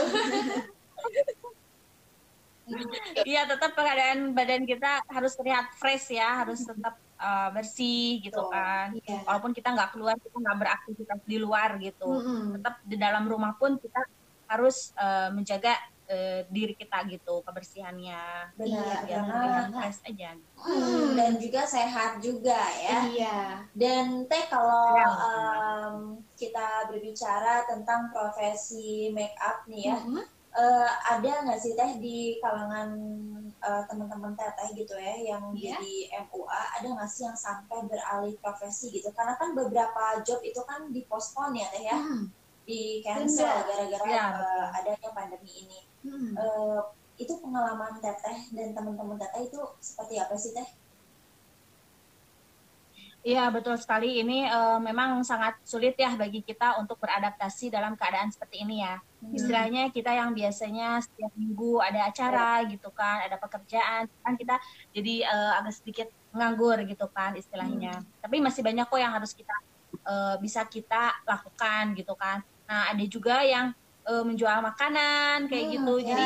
Iya, 3.24 3.48
tetap 3.48 3.72
keadaan 3.80 4.36
badan 4.36 4.68
kita 4.68 5.00
harus 5.08 5.40
terlihat 5.40 5.72
fresh 5.80 6.12
ya, 6.12 6.44
harus 6.44 6.60
tetap 6.68 7.00
uh, 7.16 7.50
bersih 7.56 8.20
gitu 8.20 8.44
Betul. 8.44 8.52
kan. 8.52 8.88
Iya. 8.98 9.24
Walaupun 9.24 9.52
kita 9.56 9.72
nggak 9.72 9.96
keluar, 9.96 10.16
kita 10.20 10.36
nggak 10.36 10.58
beraktivitas 10.60 11.20
di 11.24 11.38
luar 11.40 11.80
gitu. 11.80 12.10
Mm-mm. 12.12 12.60
Tetap 12.60 12.76
di 12.84 12.96
dalam 13.00 13.24
rumah 13.24 13.56
pun 13.56 13.80
kita 13.80 14.04
harus 14.52 14.92
uh, 15.00 15.32
menjaga 15.32 15.76
uh, 16.08 16.42
diri 16.50 16.74
kita 16.74 17.04
gitu, 17.08 17.44
kebersihannya. 17.44 18.56
Benar, 18.56 19.06
Iya, 19.06 19.22
Biar 19.24 19.68
fresh 19.72 20.02
aja. 20.08 20.32
Hmm, 20.58 21.14
dan 21.14 21.38
juga 21.38 21.62
sehat 21.64 22.18
juga 22.18 22.58
ya. 22.82 22.98
Iya. 23.06 23.38
Dan 23.72 24.26
teh 24.26 24.44
kalau 24.50 24.98
em, 24.98 25.96
kita 26.34 26.90
berbicara 26.90 27.68
tentang 27.70 28.10
profesi 28.10 29.14
make 29.14 29.38
up 29.38 29.62
nih 29.70 29.94
ya. 29.94 30.00
Mhm. 30.02 30.24
Eh, 30.58 30.90
ada 31.14 31.46
nggak 31.46 31.60
sih 31.62 31.78
teh 31.78 32.02
di 32.02 32.42
kalangan 32.42 32.90
eh, 33.62 33.84
teman-teman 33.86 34.34
teteh 34.34 34.74
gitu 34.74 34.98
ya 34.98 35.14
yang 35.14 35.54
Iya. 35.54 35.78
jadi 35.78 35.94
MUA 36.26 36.62
ada 36.82 36.88
nggak 36.98 37.10
sih 37.14 37.30
yang 37.30 37.38
sampai 37.38 37.86
beralih 37.86 38.34
profesi 38.42 38.90
gitu? 38.90 39.14
Karena 39.14 39.38
kan 39.38 39.54
beberapa 39.54 40.18
job 40.26 40.42
itu 40.42 40.58
kan 40.66 40.90
dipospon 40.90 41.54
ya 41.54 41.70
teh 41.70 41.86
ya, 41.86 41.94
Mhm. 41.94 42.34
Di 42.68 43.00
cancel 43.00 43.64
gara-gara 43.64 44.04
eh, 44.12 44.28
betul. 44.36 44.66
adanya 44.76 45.10
pandemi 45.16 45.52
ini. 45.64 45.80
Mhm. 46.04 46.36
Eh, 46.36 46.82
itu 47.18 47.34
pengalaman 47.40 47.98
teteh 48.04 48.52
dan 48.52 48.76
teman-teman 48.76 49.16
teteh 49.16 49.48
itu 49.48 49.62
seperti 49.80 50.20
apa 50.20 50.36
sih 50.36 50.52
teh? 50.52 50.68
Iya, 53.28 53.50
betul 53.52 53.76
sekali. 53.80 54.20
Ini 54.20 54.52
eh, 54.52 54.80
memang 54.84 55.24
sangat 55.24 55.56
sulit 55.64 55.96
ya 55.96 56.16
bagi 56.20 56.44
kita 56.44 56.76
untuk 56.80 57.00
beradaptasi 57.00 57.72
dalam 57.72 57.96
keadaan 57.96 58.30
seperti 58.32 58.68
ini 58.68 58.84
ya. 58.84 59.00
Istilahnya 59.34 59.90
kita 59.90 60.14
yang 60.14 60.32
biasanya 60.32 61.02
setiap 61.02 61.34
minggu 61.34 61.82
ada 61.82 62.08
acara 62.08 62.64
gitu 62.70 62.88
kan, 62.94 63.26
ada 63.26 63.36
pekerjaan, 63.42 64.06
kan 64.22 64.34
kita 64.36 64.56
jadi 64.92 65.24
eh, 65.24 65.52
agak 65.60 65.74
sedikit 65.76 66.08
nganggur 66.36 66.84
gitu 66.84 67.08
kan 67.16 67.34
istilahnya. 67.34 68.00
Tapi 68.22 68.44
masih 68.44 68.62
banyak 68.62 68.86
kok 68.86 69.00
yang 69.00 69.12
harus 69.16 69.32
kita 69.32 69.56
eh, 69.92 70.36
bisa 70.44 70.64
kita 70.68 71.16
lakukan 71.26 71.96
gitu 71.96 72.12
kan. 72.16 72.44
Nah, 72.68 72.92
ada 72.92 73.06
juga 73.08 73.42
yang 73.44 73.72
eh, 74.08 74.24
menjual 74.24 74.60
makanan 74.60 75.48
kayak 75.48 75.66
Hmm, 75.68 75.74
gitu. 75.80 75.94
ya. 76.00 76.06
Jadi 76.08 76.26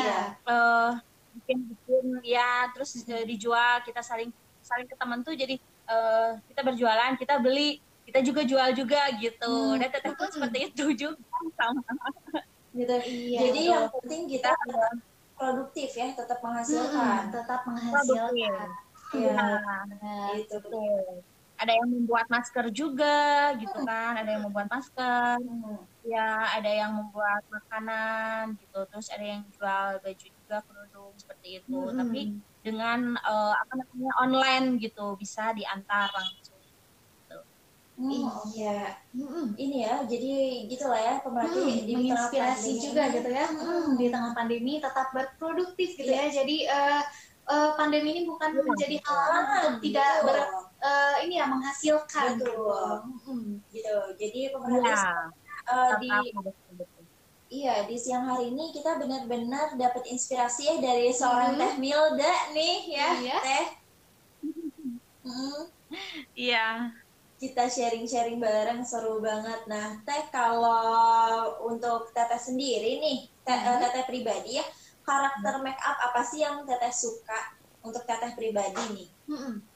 eh, 0.50 0.90
bikin 1.32 1.58
bikin 1.70 2.04
ya 2.28 2.68
terus 2.74 2.92
eh, 3.08 3.24
dijual 3.24 3.80
kita 3.86 4.02
saling 4.04 4.28
saling 4.60 4.84
ke 4.84 4.94
teman 5.00 5.24
tuh 5.24 5.32
jadi 5.32 5.56
eh, 5.88 6.30
kita 6.46 6.60
berjualan 6.60 7.16
kita 7.16 7.40
beli 7.40 7.80
kita 8.02 8.20
juga 8.20 8.42
jual 8.42 8.68
juga 8.74 9.00
gitu 9.16 9.48
Hmm. 9.48 9.78
dan 9.80 9.88
tetap 9.88 10.12
pun 10.18 10.28
seperti 10.28 10.58
itu 10.74 10.84
juga 10.92 11.16
sama 11.56 11.80
Gitu. 12.72 12.88
Iya, 12.88 13.38
Jadi 13.48 13.60
betul. 13.62 13.72
yang 13.76 13.86
penting 13.92 14.22
kita 14.32 14.50
tetap 14.56 14.94
produktif 15.36 15.90
ya, 15.92 16.08
tetap 16.16 16.38
menghasilkan. 16.40 17.20
tetap 17.28 17.60
produktif 17.68 17.84
menghasilkan. 17.92 18.68
Iya, 19.12 19.36
Benar. 19.36 19.84
gitu. 20.40 20.56
betul 20.56 21.20
ada 21.62 21.72
yang 21.78 21.88
membuat 21.94 22.26
masker 22.26 22.66
juga 22.74 23.54
gitu 23.54 23.78
kan 23.86 24.18
ada 24.18 24.30
yang 24.34 24.42
membuat 24.42 24.66
masker 24.66 25.38
Hmm. 25.38 25.86
Ya 26.02 26.20
ada 26.58 26.70
yang 26.80 26.92
membuat 26.98 27.42
makanan 27.54 28.58
gitu 28.60 28.76
terus 28.90 29.06
ada 29.14 29.22
yang 29.32 29.42
jual 29.54 29.86
baju 30.02 30.26
juga 30.38 30.56
kerudung 30.66 31.12
seperti 31.22 31.48
itu 31.62 31.78
Mhm. 31.78 31.94
tapi 31.98 32.18
dengan 32.66 33.00
eh, 33.18 33.52
apa 33.62 33.72
namanya 33.78 34.12
online 34.22 34.66
gitu 34.82 35.14
bisa 35.22 35.54
diantar 35.58 36.08
langsung 36.10 36.58
Hmm, 37.92 38.24
iya. 38.56 38.96
Mhm. 39.12 39.52
Ini 39.52 39.76
ya, 39.84 39.94
jadi 40.08 40.30
gitulah 40.72 40.96
ya 40.96 41.14
pemerhati 41.20 41.60
Hmm, 41.60 41.76
di 41.86 41.92
menginspirasi 41.92 42.40
pandemi 42.40 42.80
juga 42.88 43.02
gitu 43.12 43.28
ya 43.28 43.44
Hmm. 43.52 43.88
di 44.00 44.06
tengah 44.08 44.32
pandemi 44.32 44.72
tetap 44.80 45.06
berproduktif 45.12 45.88
gitu 46.00 46.08
ya 46.08 46.24
jadi 46.32 46.56
eh, 46.72 47.00
eh, 47.52 47.70
pandemi 47.76 48.08
ini 48.16 48.22
bukan 48.24 48.50
Iya, 48.56 48.64
menjadi 48.64 48.96
halangan 49.04 49.44
untuk 49.52 49.72
tidak 49.84 50.08
Betul. 50.08 50.24
ber 50.26 50.38
eh, 50.88 51.14
ini 51.28 51.34
ya 51.36 51.46
menghasilkan 51.52 52.24
Betul. 52.32 52.48
gitu 52.48 52.72
Mhm. 53.12 53.40
gitu. 53.76 53.96
Jadi 54.18 54.38
pemerhati 54.56 54.88
ya 54.88 55.02
eh, 55.72 55.92
di 56.00 56.08
iya 57.58 57.74
di 57.88 57.96
siang 58.04 58.24
hari 58.30 58.44
ini 58.52 58.64
kita 58.76 58.90
benar-benar 59.02 59.66
dapat 59.82 60.04
inspirasi 60.14 60.60
ya 60.70 60.74
dari 60.86 61.08
seorang 61.20 61.52
Mhm. 61.54 61.60
Teh 61.60 61.74
Milda 61.82 62.32
nih 62.56 62.76
ya, 62.96 63.08
Iya. 63.20 63.36
Teh. 63.44 63.64
Hmm. 65.22 65.72
iya 66.34 66.92
kita 67.42 67.64
sharing-sharing 67.66 68.38
bareng 68.38 68.80
seru 68.90 69.18
banget. 69.28 69.60
Nah, 69.72 69.86
Teh 70.06 70.24
kalau 70.30 71.58
untuk 71.70 72.00
Teteh 72.16 72.38
sendiri 72.48 72.90
nih, 73.04 73.18
te- 73.46 73.62
eh, 73.70 73.76
Teteh 73.82 74.04
pribadi 74.10 74.50
ya, 74.62 74.64
karakter 75.02 75.54
make 75.66 75.80
up 75.82 75.96
apa 76.08 76.20
sih 76.30 76.38
yang 76.46 76.62
Teteh 76.68 76.94
suka 76.94 77.40
untuk 77.86 78.02
Teteh 78.08 78.32
pribadi 78.38 78.82
nih? 78.96 79.08
Mhm. 79.26 79.71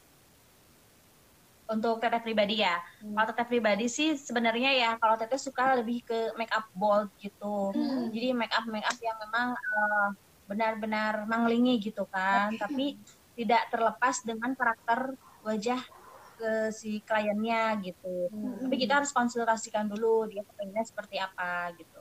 Untuk 1.66 1.98
teteh 1.98 2.22
pribadi 2.22 2.62
ya. 2.62 2.78
Hmm. 3.02 3.14
Kalau 3.18 3.26
teteh 3.34 3.46
pribadi 3.50 3.86
sih 3.90 4.14
sebenarnya 4.14 4.70
ya 4.74 4.90
kalau 5.02 5.18
teteh 5.18 5.38
suka 5.38 5.78
lebih 5.82 6.06
ke 6.06 6.34
make 6.38 6.52
up 6.54 6.66
bold 6.72 7.10
gitu. 7.18 7.74
Hmm. 7.74 8.10
Jadi 8.14 8.28
make 8.32 8.54
up 8.54 8.64
make 8.70 8.86
up 8.86 8.98
yang 9.02 9.16
memang 9.26 9.48
eh, 9.54 10.08
benar-benar 10.46 11.26
menglingi 11.26 11.82
gitu 11.82 12.06
kan, 12.06 12.54
tapi 12.54 13.02
tidak 13.34 13.66
terlepas 13.68 14.22
dengan 14.22 14.54
karakter 14.54 15.10
wajah 15.42 15.82
ke 16.36 16.70
si 16.70 17.02
kliennya 17.02 17.82
gitu. 17.82 18.30
Hmm. 18.30 18.62
Tapi 18.62 18.74
kita 18.78 19.02
harus 19.02 19.10
konsultasikan 19.10 19.90
dulu 19.90 20.30
dia 20.30 20.46
pengennya 20.46 20.86
seperti 20.86 21.18
apa 21.18 21.74
gitu. 21.74 21.98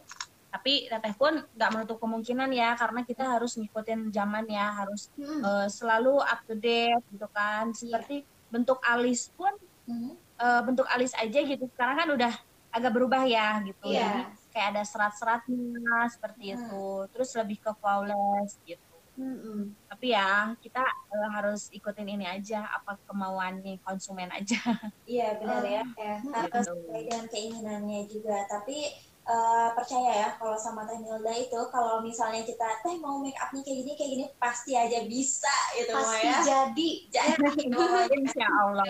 Tapi 0.51 0.87
teteh 0.87 1.11
pun 1.19 1.35
nggak 1.51 1.69
menutup 1.73 1.97
kemungkinan 1.99 2.47
ya 2.53 2.77
karena 2.79 3.03
kita 3.03 3.27
harus 3.27 3.57
ngikutin 3.59 4.13
zaman 4.13 4.45
ya, 4.47 4.71
harus 4.71 5.09
Mhm. 5.17 5.41
eh, 5.43 5.67
selalu 5.73 6.21
up 6.21 6.39
to 6.47 6.53
date 6.55 7.03
gitu 7.11 7.27
kan. 7.33 7.73
Seperti 7.75 8.23
bentuk 8.47 8.79
alis 8.83 9.29
pun 9.33 9.51
Hmm. 9.85 10.17
eh, 10.35 10.61
bentuk 10.65 10.89
alis 10.89 11.13
aja 11.13 11.39
gitu 11.45 11.61
sekarang 11.69 11.95
kan 11.95 12.09
udah 12.09 12.33
agak 12.73 12.91
berubah 12.91 13.21
ya 13.23 13.61
gitu 13.61 13.85
Iya. 13.85 14.01
jadi 14.01 14.21
kayak 14.49 14.67
ada 14.73 14.83
serat-seratnya 14.83 15.97
seperti 16.09 16.43
Hmm. 16.49 16.55
itu 16.57 16.85
terus 17.13 17.29
lebih 17.37 17.57
ke 17.61 17.71
flawless 17.77 18.57
gitu 18.65 18.97
Mhm. 19.15 19.77
tapi 19.87 20.11
ya 20.11 20.57
kita 20.57 20.81
eh, 20.83 21.29
harus 21.37 21.69
ikutin 21.69 22.17
ini 22.17 22.25
aja 22.25 22.65
apa 22.67 22.97
kemauan 23.05 23.61
nih 23.61 23.77
konsumen 23.79 24.27
aja 24.27 24.59
Iya 25.05 25.37
benar 25.37 25.61
ya. 25.63 25.83
ya. 26.01 26.15
Harus 26.33 26.65
sesuai 26.65 27.01
dengan 27.05 27.25
keinginannya 27.29 28.01
juga. 28.09 28.41
Tapi 28.49 28.89
eh, 29.25 29.67
percaya 29.71 30.11
ya 30.15 30.29
kalau 30.35 30.53
sama 30.55 30.85
Teh 30.85 30.97
Milda 30.97 31.33
itu 31.33 31.59
kalau 31.69 31.99
misalnya 31.99 32.41
kita 32.41 32.67
Teh 32.79 32.95
mau 32.97 33.17
make 33.17 33.33
upnya 33.35 33.61
kayak 33.61 33.77
gini 33.81 33.91
kayak 33.93 34.11
gini 34.11 34.25
pasti 34.35 34.71
aja 34.73 34.99
bisa 35.03 35.55
gitu 35.73 35.91
pasti 35.91 36.23
ya. 36.23 36.39
jadi 36.41 36.89
Jadi 37.07 37.63
insya 38.21 38.45
Allah 38.47 38.85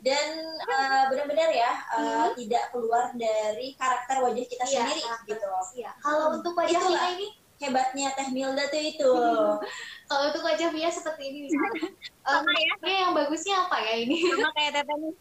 dan 0.00 0.26
eh, 0.60 1.02
benar-benar 1.08 1.50
ya 1.50 1.72
eh, 1.90 2.04
Hmm. 2.18 2.30
tidak 2.34 2.64
keluar 2.68 3.10
dari 3.12 3.72
karakter 3.74 4.20
wajah 4.20 4.44
kita 4.44 4.64
Iya, 4.64 4.72
sendiri 4.84 5.00
karakter. 5.02 5.28
gitu. 5.30 5.46
Iya. 5.74 5.90
kalau 5.98 6.26
untuk 6.32 6.52
wajah 6.52 6.76
Itulah. 6.78 7.08
Ini 7.14 7.28
Hebatnya 7.58 8.14
Teh 8.14 8.30
Milda 8.30 8.70
tuh 8.70 8.78
itu. 8.78 9.10
kalau 10.08 10.22
untuk 10.30 10.42
wajah 10.42 10.70
Mia 10.70 10.86
seperti 10.88 11.22
ini 11.26 11.38
misalnya 11.46 11.90
Eh, 12.28 12.40
Mia 12.78 12.96
yang 13.02 13.12
bagusnya 13.12 13.64
apa 13.64 13.80
ya 13.80 13.94
ini 13.98 14.20
sama 14.20 14.52
kayak 14.52 14.72
teteh 14.76 14.96
nih 15.00 15.14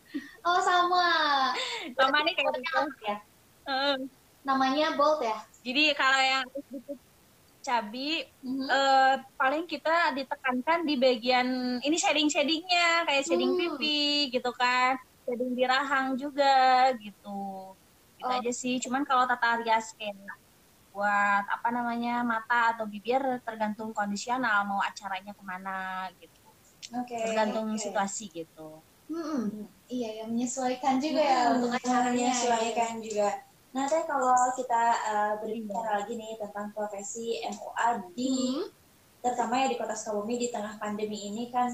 oh 0.44 0.60
sama 0.60 1.08
sama 1.96 2.18
nih 2.22 2.34
kayak 2.36 2.52
apa 2.52 3.00
ya 3.02 3.18
namanya 4.48 4.96
bold 5.00 5.20
ya 5.30 5.38
jadi 5.66 5.84
kalau 6.00 6.20
yang 6.32 6.46
cabi 7.68 8.24
Mhm. 8.40 8.68
eh, 8.72 9.14
paling 9.36 9.64
kita 9.68 10.16
ditekankan 10.16 10.80
di 10.88 10.96
bagian 10.96 11.48
ini 11.84 11.98
shading 12.00 12.30
shadingnya 12.32 13.04
kayak 13.08 13.24
shading 13.28 13.52
Hmm. 13.54 13.60
pipi 13.60 14.32
gitu 14.32 14.52
kan 14.56 14.96
shading 15.28 15.52
di 15.58 15.64
rahang 15.68 16.16
juga 16.16 16.56
gitu 17.04 17.76
gitu 18.18 18.32
Oh. 18.32 18.40
aja 18.40 18.52
sih 18.56 18.80
cuman 18.82 19.04
kalau 19.04 19.28
tata 19.30 19.62
rias 19.62 19.92
kayak 20.00 20.16
buat 20.96 21.44
apa 21.46 21.70
namanya 21.70 22.26
mata 22.26 22.74
atau 22.74 22.86
bibir 22.90 23.22
tergantung 23.46 23.92
kondisional 23.94 24.66
mau 24.66 24.80
acaranya 24.82 25.36
ke 25.38 25.44
mana 25.46 26.08
gitu 26.18 26.42
Oke. 26.96 27.14
tergantung 27.22 27.76
oke. 27.76 27.82
situasi 27.84 28.32
gitu 28.34 28.82
Hmm, 29.08 29.72
iya 29.88 30.10
ya 30.20 30.24
menyesuaikan 30.28 31.00
juga 31.00 31.22
ya 31.24 31.38
Hmm, 31.48 31.64
untuk 31.64 31.72
acaranya. 31.80 32.28
menyesuaikan 32.28 32.94
juga. 33.00 33.28
Nah, 33.78 33.86
Teh 33.92 34.04
kalau 34.12 34.34
kita 34.60 34.84
eh, 35.14 35.34
berbicara 35.42 35.90
lagi 36.02 36.14
nih 36.22 36.34
tentang 36.42 36.68
profesi 36.76 37.26
MUA 37.56 37.90
di 38.18 38.32
Hmm, 38.32 38.70
terutama 39.24 39.56
ya 39.62 39.68
di 39.72 39.78
Kota 39.82 39.96
Sukabumi 39.98 40.36
di 40.44 40.48
tengah 40.56 40.76
pandemi 40.84 41.20
ini 41.30 41.44
kan 41.56 41.72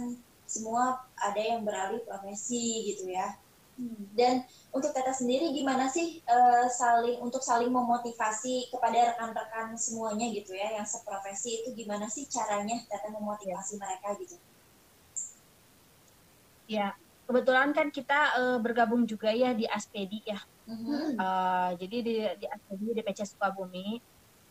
semua 0.53 0.83
ada 1.27 1.41
yang 1.51 1.61
beralih 1.67 2.01
profesi 2.09 2.63
gitu 2.91 3.05
ya. 3.17 3.27
hmm. 3.77 4.05
Dan 4.19 4.35
untuk 4.77 4.91
Teta 4.95 5.13
sendiri 5.19 5.45
gimana 5.59 5.85
sih 5.95 6.07
eh, 6.35 6.65
saling 6.81 7.17
untuk 7.27 7.41
saling 7.49 7.71
memotivasi 7.79 8.55
kepada 8.73 8.97
rekan-rekan 9.13 9.67
semuanya 9.85 10.27
gitu 10.37 10.51
ya 10.61 10.67
yang 10.77 10.87
seprofesi 10.93 11.49
itu 11.63 11.69
gimana 11.79 12.05
sih 12.15 12.25
caranya 12.35 12.75
Teta 12.89 13.09
memotivasi 13.17 13.73
mereka 13.83 14.09
gitu? 14.21 14.35
ya 16.67 17.02
kebetulan 17.23 17.71
kan 17.71 17.87
kita 17.89 18.19
eh, 18.35 18.57
bergabung 18.59 19.03
juga 19.03 19.31
ya 19.31 19.51
di 19.51 19.65
Aspedi 19.65 20.21
ya 20.25 20.39
Mhm. 20.63 21.19
Eh, 21.19 21.69
jadi 21.75 21.97
di 21.99 22.15
di 22.39 22.45
Aspedi 22.47 22.95
di 22.95 23.01
PC 23.01 23.35
Sukabumi 23.35 23.99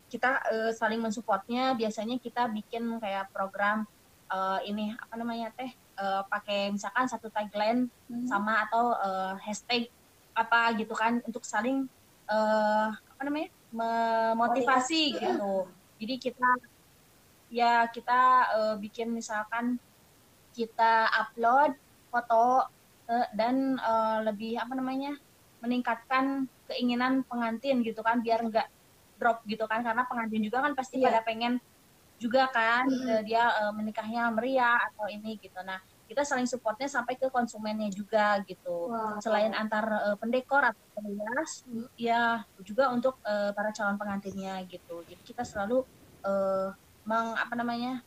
kita 0.08 0.44
eh, 0.44 0.72
saling 0.72 1.00
mensupportnya 1.00 1.72
biasanya 1.72 2.20
kita 2.20 2.48
bikin 2.48 3.00
kayak 3.00 3.32
program 3.32 3.88
eh, 4.28 4.58
ini 4.68 4.92
apa 4.92 5.14
namanya 5.16 5.48
teh 5.56 5.72
eh, 5.72 6.22
pakai 6.28 6.68
misalkan 6.68 7.08
satu 7.08 7.32
tagline 7.32 7.88
Mhm. 8.12 8.28
sama 8.28 8.68
atau 8.68 8.92
eh, 8.92 9.35
hashtag 9.40 9.88
apa 10.32 10.76
gitu 10.76 10.92
kan 10.92 11.20
untuk 11.24 11.44
saling 11.44 11.88
eh, 12.28 12.88
apa 12.92 13.22
namanya 13.24 13.48
memotivasi 13.72 14.37
Motivasi. 14.37 15.02
gitu 15.16 15.52
jadi 15.96 16.14
kita 16.20 16.48
ya 17.48 17.72
kita 17.88 18.20
eh, 18.52 18.74
bikin 18.80 19.08
misalkan 19.12 19.80
kita 20.52 21.08
upload 21.08 21.72
foto 22.12 22.68
eh, 23.09 23.27
dan 23.33 23.81
eh, 23.81 24.18
lebih 24.29 24.61
apa 24.61 24.72
namanya 24.77 25.16
meningkatkan 25.64 26.44
keinginan 26.68 27.25
pengantin 27.25 27.81
gitu 27.81 28.03
kan 28.05 28.20
biar 28.20 28.44
nggak 28.44 28.68
drop 29.16 29.40
gitu 29.46 29.64
kan 29.70 29.81
karena 29.87 30.03
pengantin 30.05 30.42
juga 30.44 30.59
kan 30.64 30.72
pasti 30.75 30.98
Iya. 30.98 31.09
pada 31.09 31.20
pengen 31.25 31.55
juga 32.18 32.46
kan 32.51 32.87
eh, 32.87 33.22
dia 33.27 33.48
eh, 33.62 33.72
menikahnya 33.75 34.31
meriah 34.31 34.79
atau 34.92 35.07
ini 35.09 35.38
gitu 35.40 35.59
nah 35.64 35.79
kita 36.07 36.29
saling 36.29 36.44
supportnya 36.44 36.90
sampai 36.90 37.16
ke 37.16 37.33
konsumennya 37.33 37.88
juga 37.90 38.42
gitu 38.44 38.90
Wow. 38.92 39.18
selain 39.25 39.55
antar 39.55 39.85
eh, 40.12 40.16
pendekor 40.20 40.62
atau 40.62 40.85
perias 40.92 41.51
Hmm. 41.66 41.87
ya 41.96 42.42
juga 42.62 42.90
untuk 42.92 43.16
eh, 43.25 43.51
para 43.57 43.70
calon 43.72 43.96
pengantinnya 43.98 44.62
gitu 44.68 45.03
jadi 45.07 45.22
kita 45.22 45.42
selalu 45.42 45.83
eh, 46.27 46.68
meng 47.03 47.35
apa 47.35 47.55
namanya 47.59 47.98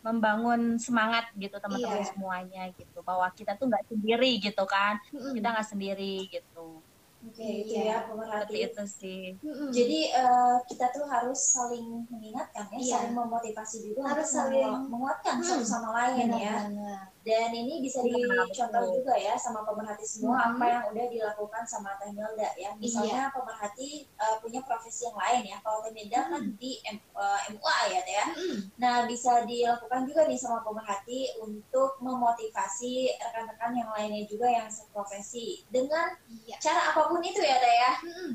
membangun 0.00 0.60
semangat 0.76 1.28
gitu 1.34 1.52
teman-teman 1.54 2.00
Iya. 2.00 2.08
semuanya 2.08 2.62
gitu 2.72 2.98
bahwa 3.00 3.28
kita 3.30 3.52
tuh 3.54 3.68
nggak 3.68 3.84
sendiri 3.86 4.32
gitu 4.38 4.64
kan 4.64 4.96
Mm-mm. 5.10 5.32
kita 5.32 5.48
nggak 5.50 5.68
sendiri 5.68 6.24
gitu 6.26 6.80
Oke, 7.20 7.44
itu 7.44 7.76
Iya. 7.76 7.84
ya 7.84 7.96
seperti 8.00 8.08
pemerhati. 8.08 8.56
itu 8.64 8.82
sih 8.88 9.22
Mm-mm. 9.38 9.68
Jadi 9.68 9.98
eh, 10.10 10.56
kita 10.64 10.86
tuh 10.88 11.04
harus 11.04 11.36
saling 11.36 12.08
mengingatkan 12.08 12.64
ya, 12.66 12.78
Iya. 12.80 12.94
saling 12.96 13.12
memotivasi 13.14 13.76
juga 13.84 14.00
Harus 14.08 14.24
saling- 14.26 14.64
mengu- 14.64 14.88
menguatkan 14.88 15.34
Hmm. 15.36 15.44
satu 15.44 15.60
sama 15.62 15.88
lain 15.92 16.32
ya. 16.32 16.64
Benar-benar. 16.64 17.04
Dan 17.20 17.52
ini 17.52 17.84
bisa 17.84 18.00
Iya, 18.00 18.48
dicontoh 18.48 18.84
juga 18.96 19.12
ya 19.20 19.36
sama 19.36 19.60
pemerhati 19.68 20.04
semua 20.08 20.40
Hmm. 20.40 20.56
apa 20.56 20.64
yang 20.72 20.82
udah 20.88 21.06
dilakukan 21.12 21.64
sama 21.68 21.92
Teh 22.00 22.10
Milda 22.16 22.50
ya. 22.56 22.70
Misalnya 22.80 23.28
pemerhati 23.36 24.08
eh, 24.08 24.36
punya 24.40 24.60
profesi 24.64 25.04
yang 25.04 25.16
lain 25.20 25.42
ya. 25.52 25.56
Kalau 25.60 25.84
Teh 25.84 25.92
Milda 25.92 26.20
kan 26.32 26.42
di 26.56 26.80
M- 26.88 27.04
eh, 27.20 27.40
MUA 27.52 27.78
ya 27.92 28.00
Teh 28.08 28.14
ya. 28.16 28.26
Mm-mm. 28.32 28.56
Nah, 28.80 28.96
bisa 29.04 29.44
dilakukan 29.44 30.00
juga 30.08 30.22
nih 30.24 30.40
sama 30.40 30.64
pemerhati 30.64 31.18
untuk 31.44 32.00
memotivasi 32.00 33.12
rekan-rekan 33.20 33.72
yang 33.76 33.90
lainnya 33.92 34.24
juga 34.24 34.48
yang 34.48 34.68
seprofesi 34.72 35.68
dengan 35.68 36.08
Iya. 36.24 36.56
cara 36.64 36.80
apa 36.96 37.00
pun 37.12 37.20
itu 37.20 37.40
ya 37.44 37.56
Teh 37.60 37.74
ya. 37.84 37.92
Mm-mm. 38.00 38.32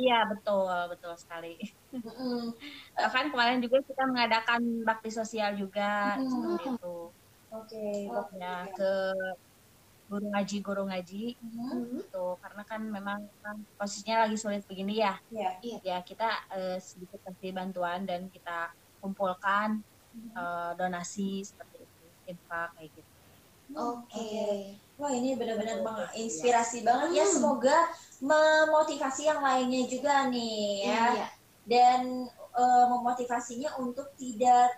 iya 0.00 0.14
betul 0.30 0.64
betul 0.90 1.12
sekali 1.22 1.46
Mm-mm. 1.92 2.56
bahkan 2.96 3.26
kemarin 3.32 3.58
juga 3.64 3.78
kita 3.88 4.02
mengadakan 4.10 4.60
bakti 4.88 5.10
sosial 5.18 5.50
juga 5.62 6.16
Hmm. 6.16 6.28
seperti 6.32 6.62
itu 6.72 6.86
Oke, 7.52 8.08
Oh, 8.08 8.24
ya 8.40 8.64
ke 8.72 8.90
guru 10.08 10.24
ngaji 10.28 10.56
guru 10.60 10.82
ngaji 10.88 11.22
Mhm. 11.40 11.56
Mm-mm. 11.72 11.96
gitu 12.04 12.36
karena 12.42 12.62
kan 12.68 12.80
memang 12.84 13.20
kan 13.40 13.56
posisinya 13.80 14.24
lagi 14.28 14.36
sulit 14.36 14.60
begini 14.68 15.00
ya 15.00 15.16
Ya. 15.32 15.56
ya 15.80 15.96
kita 16.04 16.28
eh, 16.52 16.76
sedikit 16.80 17.20
kasih 17.24 17.52
bantuan 17.56 18.04
dan 18.04 18.28
kita 18.28 18.68
kumpulkan 19.00 19.80
eh, 20.36 20.70
donasi 20.76 21.40
seperti 21.44 21.88
itu 21.88 22.04
infak 22.28 22.68
kayak 22.76 22.90
gitu 22.92 23.10
Oke. 23.72 24.76
Wah 25.00 25.08
ini 25.16 25.32
benar-benar 25.32 25.80
menginspirasi 25.80 26.84
banget 26.84 27.16
ya. 27.16 27.24
Hmm. 27.24 27.32
Semoga 27.32 27.78
memotivasi 28.20 29.32
yang 29.32 29.40
lainnya 29.40 29.88
juga 29.88 30.28
nih 30.28 30.84
ya. 30.84 31.04
Iya. 31.16 31.26
Dan 31.64 32.00
eh, 32.52 32.84
memotivasinya 32.92 33.80
untuk 33.80 34.12
tidak 34.20 34.68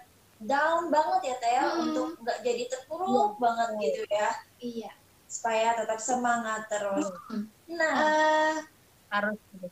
down 0.42 0.90
banget 0.90 1.20
ya 1.30 1.36
Teh. 1.38 1.56
Hmm. 1.60 1.82
untuk 1.90 2.08
nggak 2.22 2.38
jadi 2.42 2.62
terpuruk 2.70 3.38
banget 3.38 3.68
gitu 3.80 4.02
ya. 4.10 4.30
Iya. 4.58 4.92
Supaya 5.30 5.68
tetap 5.78 5.98
semangat 5.98 6.66
terus. 6.70 7.06
Hmm. 7.30 7.46
Nah, 7.70 7.94
Eh, 7.98 8.54
harus 9.10 9.38
gitu. 9.54 9.68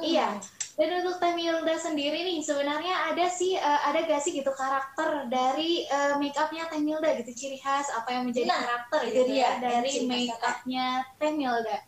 Iya. 0.00 0.40
Dan 0.72 1.04
untuk 1.04 1.20
Teh 1.20 1.36
Milda 1.36 1.76
sendiri 1.76 2.24
nih, 2.24 2.40
sebenarnya 2.40 3.12
ada 3.12 3.28
sih, 3.28 3.60
eh, 3.60 3.80
ada 3.92 4.08
gak 4.08 4.24
sih 4.24 4.32
gitu 4.32 4.48
karakter 4.56 5.28
dari 5.28 5.84
eh, 5.84 6.16
make 6.16 6.36
upnya 6.40 6.64
Teh 6.72 6.80
Milda 6.80 7.12
gitu, 7.20 7.30
ciri 7.36 7.60
khas 7.60 7.92
apa 7.92 8.08
yang 8.08 8.24
menjadi 8.24 8.48
Nah, 8.48 8.60
karakter 8.64 9.00
itu 9.04 9.20
gitu 9.20 9.32
ya 9.36 9.60
dari 9.60 9.92
make 10.08 10.32
upnya 10.40 11.04
Teh 11.20 11.32
Milda. 11.36 11.78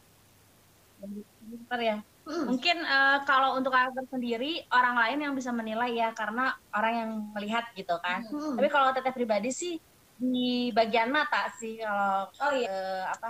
Bentar 1.44 1.80
ya 1.80 1.96
Hmm. 2.24 2.44
mungkin 2.48 2.76
eh, 2.80 3.18
kalau 3.28 3.60
untuk 3.60 3.68
karakter 3.76 4.04
sendiri 4.08 4.64
orang 4.72 4.96
lain 4.96 5.18
yang 5.28 5.32
bisa 5.37 5.52
menilai 5.52 5.92
ya 5.92 6.08
karena 6.16 6.56
orang 6.72 6.92
yang 6.96 7.10
melihat 7.37 7.64
gitu 7.76 7.92
kan 8.00 8.24
Hmm. 8.24 8.56
tapi 8.56 8.68
kalau 8.72 8.96
teteh 8.96 9.12
pribadi 9.12 9.52
sih 9.52 9.76
di 10.16 10.72
bagian 10.72 11.12
mata 11.12 11.52
sih 11.60 11.76
kalau 11.84 12.32
oh 12.32 12.52
iya. 12.56 12.68
eh, 12.70 13.04
apa 13.12 13.28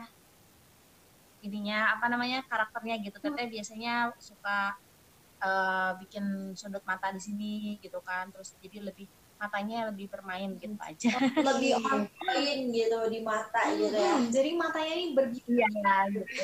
ininya 1.43 1.99
apa 1.99 2.07
namanya 2.09 2.39
karakternya 2.49 2.95
gitu 3.05 3.19
teteh 3.21 3.47
biasanya 3.51 4.15
suka 4.17 4.73
eh, 5.45 5.91
bikin 6.01 6.25
sudut 6.55 6.85
mata 6.87 7.11
di 7.11 7.21
sini 7.21 7.77
gitu 7.83 7.99
kan 8.01 8.31
terus 8.33 8.55
jadi 8.63 8.79
lebih 8.95 9.11
matanya 9.35 9.91
lebih 9.91 10.07
bermain 10.09 10.55
gitu 10.57 10.79
aja 10.79 11.11
Lebih 11.43 11.75
on 11.83 12.07
gitu 12.71 12.99
di 13.11 13.21
mata 13.27 13.63
gitu 13.75 13.93
ya. 13.93 14.15
Hmm, 14.17 14.31
Jadi 14.31 14.51
matanya 14.55 14.93
ini 14.95 15.07
berbicara. 15.13 15.59
iya 15.59 15.95
gitu 16.15 16.43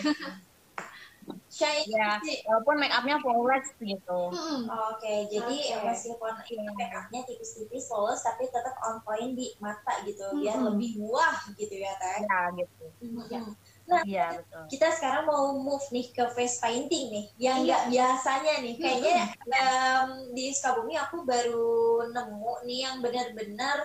Shine 1.51 1.83
ya 1.91 2.23
sih. 2.23 2.39
walaupun 2.47 2.79
make 2.79 2.95
upnya 2.95 3.19
flawless 3.19 3.67
gitu 3.83 4.21
Hmm. 4.31 4.63
Oke, 4.71 5.27
jadi 5.27 5.57
Oke. 5.75 5.83
meskipun 5.83 6.35
ini 6.47 6.71
make 6.79 6.95
upnya 6.95 7.21
tipis-tipis 7.27 7.91
polos, 7.91 8.23
tapi 8.23 8.47
tetap 8.47 8.75
on 8.87 9.03
point 9.03 9.35
di 9.35 9.51
mata 9.59 9.99
gitu, 10.07 10.23
biar 10.39 10.63
Mm-mm. 10.63 10.69
lebih 10.71 11.03
wah 11.03 11.35
gitu 11.59 11.75
ya 11.75 11.91
teh. 11.99 12.23
ya 12.23 12.41
gitu 12.55 12.85
Iya. 13.03 13.41
Nah, 13.91 14.03
iya 14.07 14.27
betul 14.39 14.63
kita 14.71 14.89
sekarang 14.95 15.27
mau 15.27 15.59
move 15.59 15.83
nih 15.91 16.15
ke 16.15 16.25
face 16.39 16.63
painting 16.63 17.11
nih, 17.11 17.27
yang 17.43 17.57
Iya. 17.59 17.67
nggak 17.67 17.83
biasanya 17.91 18.55
nih. 18.63 18.75
Kayaknya 18.79 19.17
em, 19.51 20.09
di 20.31 20.45
Sukabumi 20.55 20.95
aku 20.95 21.27
baru 21.27 21.75
nemu 22.07 22.53
nih 22.71 22.79
yang 22.87 22.97
benar-benar 23.03 23.79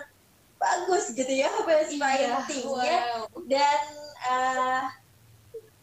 bagus 0.56 1.10
gitu 1.10 1.32
ya 1.32 1.50
face 1.66 1.98
Iya. 1.98 2.00
paintingnya 2.00 2.96
Wow. 3.02 3.22
dan 3.50 3.82
eh, 4.30 4.82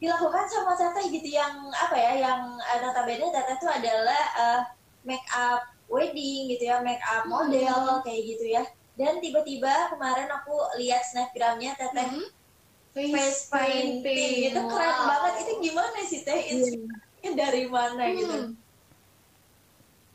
dilakukan 0.04 0.46
sama 0.52 0.76
teteh 0.76 1.08
gitu 1.16 1.32
yang 1.32 1.72
apa 1.72 1.96
ya 1.96 2.12
yang 2.28 2.42
eh, 2.60 2.80
notabene 2.84 3.32
teteh 3.32 3.56
itu 3.56 3.68
adalah 3.72 4.24
eh, 4.36 4.62
make 5.08 5.24
up 5.32 5.63
wedding 5.88 6.52
gitu 6.52 6.68
ya 6.68 6.84
make 6.84 7.00
up 7.08 7.24
model 7.24 8.04
kayak 8.04 8.22
gitu 8.28 8.52
ya 8.52 8.63
dan 9.00 9.24
tiba-tiba 9.24 9.96
kemarin 9.96 10.28
aku 10.28 10.54
lihat 10.76 11.00
snapgramnya 11.08 11.72
teteh 11.80 12.08
Hmm. 12.94 13.10
face 13.10 13.50
painting 13.50 14.54
itu 14.54 14.60
keren 14.70 14.94
Wow. 14.94 15.10
banget 15.10 15.34
itu 15.42 15.52
gimana 15.66 15.98
sih 16.06 16.22
teh 16.22 16.39
inspirasinya 16.52 17.32
dari 17.34 17.63
mana 17.66 18.04
gitu 18.12 18.36
Hmm. 18.38 18.54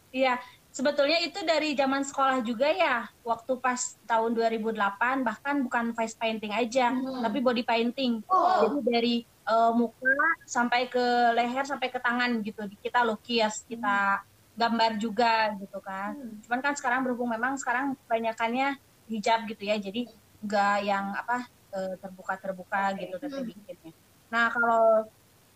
Iya, 0.08 0.40
sebetulnya 0.72 1.20
itu 1.20 1.36
dari 1.44 1.76
zaman 1.76 2.00
sekolah 2.00 2.40
juga 2.40 2.64
ya. 2.72 3.04
Waktu 3.20 3.60
pas 3.60 3.76
tahun 4.08 4.32
2008 4.32 5.20
bahkan 5.20 5.60
bukan 5.60 5.92
face 5.92 6.16
painting 6.16 6.48
aja, 6.48 6.88
Hmm. 6.88 7.20
tapi 7.20 7.44
body 7.44 7.60
painting. 7.60 8.24
Oh. 8.24 8.64
Jadi 8.64 8.78
dari 8.88 9.14
eh, 9.48 9.72
muka 9.74 10.14
sampai 10.44 10.88
ke 10.92 11.04
leher 11.36 11.64
sampai 11.64 11.88
ke 11.88 11.98
tangan 12.00 12.30
gitu. 12.44 12.62
Kita 12.80 13.02
lukis, 13.08 13.64
kita 13.64 14.20
gambar 14.58 14.92
juga 15.00 15.54
gitu 15.56 15.78
kan. 15.80 16.12
Hmm. 16.18 16.38
Cuman 16.44 16.60
kan 16.64 16.74
sekarang 16.76 17.00
berhubung 17.06 17.30
memang 17.32 17.54
sekarang 17.56 17.94
kebanyakannya 18.06 18.76
hijab 19.08 19.46
gitu 19.50 19.62
ya. 19.70 19.76
Jadi 19.80 20.06
nggak 20.44 20.76
yang 20.86 21.14
apa 21.16 21.46
eh, 21.76 21.94
terbuka-terbuka 22.00 22.96
gitu 23.00 23.16
teteh 23.20 23.42
Hmm. 23.44 23.48
bikinnya. 23.48 23.92
Nah, 24.32 24.46
kalau 24.52 25.08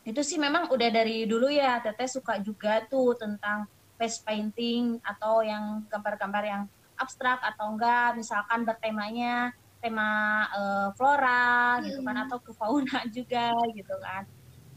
itu 0.03 0.21
sih 0.27 0.39
memang 0.41 0.67
udah 0.75 0.89
dari 0.91 1.25
dulu 1.31 1.47
ya 1.47 1.79
teteh 1.79 2.11
suka 2.11 2.43
juga 2.43 2.83
tuh 2.91 3.15
tentang 3.15 3.65
face 3.95 4.19
painting 4.27 4.99
atau 5.07 5.47
yang 5.47 5.87
gambar-gambar 5.87 6.43
yang 6.43 6.63
abstrak 6.99 7.39
atau 7.39 7.75
enggak 7.75 8.19
misalkan 8.19 8.67
bertemanya 8.67 9.55
tema 9.83 10.09
eh, 10.55 10.89
flora 10.95 11.83
gitu 11.83 11.99
kan 12.01 12.15
Hmm. 12.15 12.25
atau 12.31 12.39
ke 12.39 12.55
fauna 12.55 12.99
juga 13.17 13.51
gitu 13.75 13.95
kan. 13.99 14.23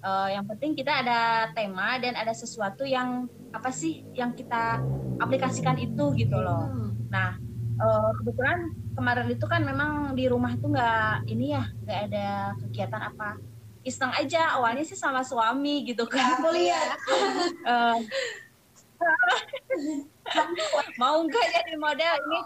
Eh, 0.02 0.28
yang 0.34 0.46
penting 0.50 0.74
kita 0.74 1.06
ada 1.06 1.54
tema 1.54 2.02
dan 2.02 2.18
ada 2.18 2.34
sesuatu 2.34 2.82
yang 2.84 3.30
apa 3.54 3.70
sih 3.70 4.02
yang 4.18 4.34
kita 4.34 4.82
aplikasikan 5.22 5.78
itu 5.80 6.12
gitu 6.18 6.36
loh. 6.42 6.68
Hmm. 6.68 6.92
nah 7.08 7.38
eh, 7.78 8.10
kebetulan 8.20 8.60
kemarin 8.98 9.28
itu 9.30 9.46
kan 9.46 9.62
memang 9.64 10.18
di 10.18 10.26
rumah 10.28 10.52
itu 10.52 10.66
nggak 10.68 11.30
ini 11.30 11.54
ya 11.54 11.64
nggak 11.86 12.00
ada 12.12 12.28
kegiatan 12.66 13.04
apa. 13.14 13.38
Iseng 13.86 14.10
aja 14.18 14.58
awalnya 14.58 14.82
sih 14.82 14.98
sama 14.98 15.22
suami 15.22 15.86
gitu 15.86 16.10
kan. 16.10 16.42
aku 16.42 16.50
lihat. 16.52 16.98
Eh, 17.66 17.98
mau 21.02 21.22
nggak 21.22 21.46
jadi 21.54 21.74
model 21.78 22.14
ini? 22.26 22.40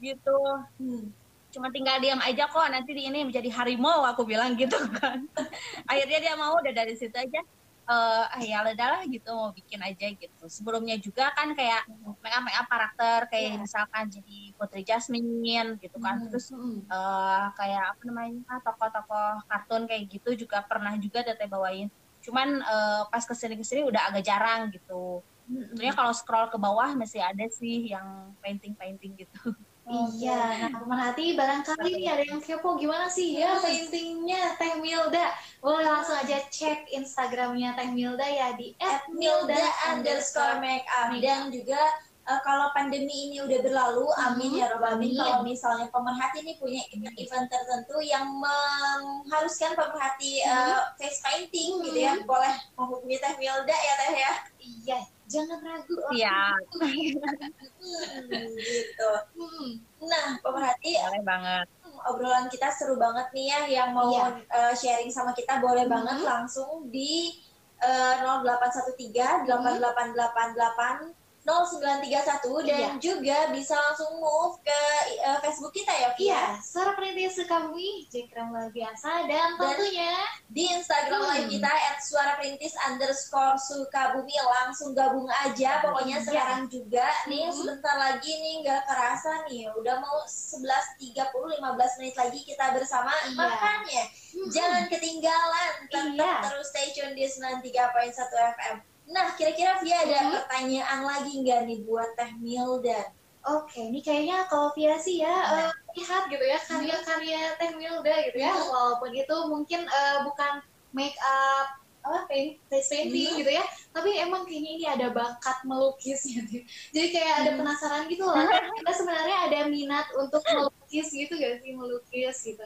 Gitu. 0.00 0.38
Hmm. 0.80 1.04
Cuma 1.50 1.68
tinggal 1.74 1.98
diam 1.98 2.20
aja 2.22 2.46
kok 2.46 2.66
nanti 2.70 2.90
di 2.94 3.10
ini 3.10 3.26
menjadi 3.26 3.50
harimau 3.50 4.06
aku 4.06 4.22
bilang 4.22 4.54
gitu 4.54 4.78
kan 4.96 5.18
akhirnya 5.90 6.18
dia 6.22 6.34
mau 6.38 6.54
udah 6.56 6.72
dari 6.72 6.94
situ 6.94 7.12
aja 7.14 7.42
eh 7.90 8.24
ah, 8.30 8.38
ya 8.38 8.62
udahlah 8.62 9.02
gitu 9.10 9.34
mau 9.34 9.50
bikin 9.50 9.82
aja 9.82 10.14
gitu 10.14 10.44
sebelumnya 10.46 10.94
juga 11.02 11.34
kan 11.34 11.50
kayak 11.58 11.90
make 12.22 12.30
up 12.30 12.42
make 12.46 12.54
up 12.54 12.70
karakter 12.70 13.26
kayak 13.26 13.58
Iya. 13.58 13.66
misalkan 13.66 14.04
jadi 14.06 14.38
Putri 14.54 14.82
Jasmine 14.86 15.74
gitu 15.82 15.98
kan 15.98 16.22
Hmm. 16.22 16.30
terus 16.30 16.54
Hmm. 16.54 16.86
eh 16.86 17.46
kayak 17.58 17.84
apa 17.90 18.02
namanya 18.06 18.54
tokoh-tokoh 18.62 19.42
kartun 19.42 19.82
kayak 19.90 20.06
gitu 20.06 20.46
juga 20.46 20.62
pernah 20.70 20.94
juga 21.02 21.26
teteh 21.26 21.50
bawain 21.50 21.90
cuman 22.22 22.62
eh, 22.62 23.02
pas 23.10 23.24
ke 23.26 23.34
sini 23.34 23.58
ke 23.58 23.66
sini 23.66 23.82
udah 23.82 24.14
agak 24.14 24.22
jarang 24.22 24.70
gitu 24.70 25.26
Hmm. 25.50 25.66
Tentunya 25.74 25.90
kalau 25.90 26.14
scroll 26.14 26.46
ke 26.46 26.54
bawah 26.62 26.94
masih 26.94 27.18
ada 27.18 27.42
sih 27.50 27.90
yang 27.90 28.06
painting 28.38 28.70
painting 28.78 29.18
gitu 29.18 29.34
Iya, 29.90 30.70
nah 30.70 30.70
pemerhati 30.86 31.34
barangkali 31.34 31.90
nih 31.98 32.08
ada 32.14 32.22
yang 32.22 32.38
kepo 32.38 32.78
gimana 32.78 33.10
sih? 33.10 33.34
Ya 33.34 33.58
paintingnya 33.58 34.54
Teh 34.54 34.78
Milda. 34.78 35.34
Boleh 35.58 35.82
langsung 35.82 36.14
aja 36.14 36.38
cek 36.46 36.94
Instagramnya 36.94 37.74
Teh 37.74 37.90
Milda 37.90 38.22
ya 38.22 38.54
di 38.54 38.78
Milda 39.10 39.58
underscore 39.90 40.62
makeup. 40.62 41.10
dan 41.18 41.50
juga 41.50 41.82
uh, 42.30 42.38
kalau 42.46 42.70
pandemi 42.70 43.34
ini 43.34 43.42
udah 43.42 43.58
berlalu, 43.66 44.06
amin 44.30 44.62
ya 44.62 44.70
robbal 44.70 44.94
alamin. 44.94 45.10
Amin. 45.10 45.18
Kalau 45.18 45.38
misalnya 45.42 45.86
pemerhati 45.90 46.38
ini 46.46 46.54
punya 46.62 46.82
event-event 46.94 47.50
tertentu 47.50 47.98
yang 48.06 48.30
mengharuskan 48.30 49.74
pemerhati 49.74 50.46
uh, 50.46 50.94
face 51.02 51.18
painting 51.18 51.82
gitu 51.82 51.98
ya, 51.98 52.14
boleh 52.22 52.54
menghubungi 52.78 53.18
Teh 53.18 53.34
Milda 53.42 53.74
ya 53.74 53.94
Teh 54.06 54.12
ya. 54.14 54.32
Iya, 54.60 54.98
jangan 55.30 55.62
ragu. 55.62 55.94
Iya, 56.10 56.58
Hmm, 56.70 58.50
gitu. 58.58 59.10
Hmm. 59.38 59.68
Nah, 60.02 60.26
pemerhati 60.42 60.92
boleh 60.98 61.24
banget. 61.24 61.66
obrolan 62.00 62.48
kita 62.48 62.72
seru 62.72 62.96
banget 62.96 63.28
nih 63.30 63.46
ya 63.46 63.60
yang 63.68 63.90
mau 63.92 64.08
Iya. 64.08 64.40
uh, 64.48 64.72
sharing 64.72 65.12
sama 65.12 65.30
kita 65.30 65.60
boleh 65.60 65.84
Mhm. 65.84 65.92
banget 65.92 66.18
langsung 66.24 66.88
di 66.88 67.36
uh, 67.78 68.14
0813 68.24 69.44
8888 69.44 71.12
0931 71.40 72.20
dan 72.62 72.76
Iya. 72.78 72.90
juga 73.00 73.38
bisa 73.48 73.72
langsung 73.72 74.20
move 74.20 74.60
ke 74.60 74.80
uh, 75.22 75.40
Facebook 75.40 75.72
kita 75.72 75.88
ya 75.90 76.08
Via 76.12 76.26
Iya, 76.30 76.44
suara 76.60 76.92
perintis 76.92 77.32
Sukabumi, 77.32 78.04
Jekrem 78.06 78.52
luar 78.52 78.68
biasa 78.68 79.24
dan 79.24 79.56
tentunya 79.56 80.14
di 80.46 80.68
Instagram 80.68 81.20
Hmm. 81.20 81.30
live 81.32 81.48
kita 81.50 81.70
at 81.70 81.98
suara 81.98 82.36
perintis 82.36 82.76
underscore 82.78 83.56
Sukabumi 83.56 84.36
langsung 84.36 84.92
gabung 84.92 85.26
aja 85.26 85.80
pokoknya 85.80 86.20
Iya. 86.20 86.26
sekarang 86.26 86.62
juga 86.66 87.08
nih 87.24 87.48
Hmm. 87.48 87.56
sebentar 87.56 87.96
lagi 87.96 88.30
nih 88.30 88.54
nggak 88.60 88.82
kerasa 88.84 89.30
nih 89.46 89.64
udah 89.72 89.96
mau 89.98 90.20
11.30 90.26 91.24
15 91.50 91.92
menit 91.96 92.14
lagi 92.14 92.40
kita 92.42 92.72
bersama 92.72 93.12
Iya. 93.24 93.34
makanya 93.34 94.02
Jangan 94.30 94.86
ketinggalan, 94.86 95.72
tetap 95.90 96.14
Iya. 96.14 96.32
terus 96.46 96.70
stay 96.70 96.94
tune 96.94 97.12
di 97.12 97.26
93.1 97.26 98.30
FM. 98.54 98.76
Nah, 99.14 99.26
kira-kira 99.36 99.72
Via 99.82 99.98
ada 100.06 100.18
Mhm. 100.22 100.30
pertanyaan 100.34 101.00
lagi 101.10 101.32
nggak 101.42 101.60
nih 101.68 101.78
buat 101.86 102.08
Teh 102.18 102.32
Milda? 102.38 103.00
Oke, 103.40 103.80
ini 103.88 104.00
kayaknya 104.04 104.44
kalau 104.52 104.68
Via 104.76 104.94
sih 105.00 105.16
ya 105.24 105.32
eh, 105.56 105.68
lihat 105.96 106.28
gitu 106.28 106.44
ya 106.44 106.58
karya-karya 106.60 107.40
Teh 107.58 107.70
Milda 107.74 108.14
gitu 108.28 108.38
ya, 108.38 108.52
Hmm. 108.52 108.68
walaupun 108.68 109.10
itu 109.16 109.36
mungkin 109.48 109.80
eh, 109.88 110.16
bukan 110.28 110.52
make 110.92 111.16
up 111.24 111.66
apa 112.00 112.24
paint, 112.32 112.56
face 112.72 112.88
painting 112.88 113.28
Hmm. 113.28 113.38
gitu 113.44 113.50
ya, 113.60 113.64
tapi 113.92 114.16
emang 114.16 114.44
kayaknya 114.48 114.70
ini 114.76 114.84
ada 114.88 115.06
bakat 115.12 115.56
melukis 115.68 116.20
gitu. 116.24 116.44
Jadi 116.96 117.06
kayak 117.12 117.34
ada 117.44 117.50
Hmm. 117.52 117.58
penasaran 117.64 118.02
gitu 118.08 118.24
lah, 118.24 118.44
kita 118.80 118.92
sebenarnya 118.94 119.36
ada 119.50 119.58
minat 119.68 120.06
untuk 120.16 120.40
melukis 120.48 121.08
gitu 121.12 121.32
gak 121.36 121.60
sih 121.64 121.72
melukis 121.76 122.36
gitu. 122.44 122.64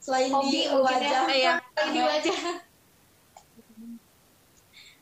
Selain 0.00 0.28
Hobi 0.32 0.48
di 0.48 0.60
ya, 0.64 0.76
wajah, 0.80 1.22
Iya. 1.28 1.52
Lagi 1.76 1.90
di 1.92 2.00
wajah. 2.04 2.65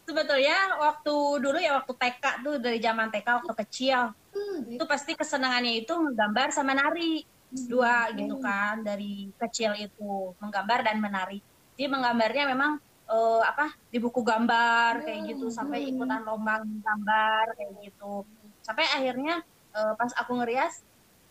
Sebetulnya 0.04 0.76
waktu 0.76 1.14
dulu 1.40 1.56
ya 1.56 1.80
waktu 1.80 1.92
TK 1.96 2.24
tuh 2.44 2.54
dari 2.60 2.76
zaman 2.76 3.08
TK 3.08 3.28
waktu 3.40 3.54
kecil. 3.64 4.12
Hmm, 4.36 4.58
itu 4.68 4.84
pasti 4.84 5.16
kesenangannya 5.16 5.80
itu 5.80 5.92
menggambar 5.96 6.52
sama 6.52 6.76
nari. 6.76 7.24
Dua 7.54 8.10
gitu 8.12 8.36
kan 8.44 8.84
dari 8.84 9.32
kecil 9.40 9.72
itu. 9.80 10.36
Menggambar 10.44 10.84
dan 10.84 11.00
menari. 11.00 11.40
Jadi 11.74 11.88
menggambarnya 11.88 12.44
memang 12.52 12.76
eh, 13.08 13.42
apa 13.48 13.72
di 13.88 13.96
buku 13.96 14.20
gambar 14.20 15.08
kayak 15.08 15.20
gitu. 15.32 15.48
Sampai 15.48 15.88
ikutan 15.88 16.20
lomba 16.20 16.60
gambar 16.60 17.56
kayak 17.56 17.72
gitu. 17.88 18.28
Sampai 18.60 18.84
akhirnya 18.92 19.40
eh, 19.72 19.92
pas 19.96 20.12
aku 20.20 20.36
ngerias 20.44 20.84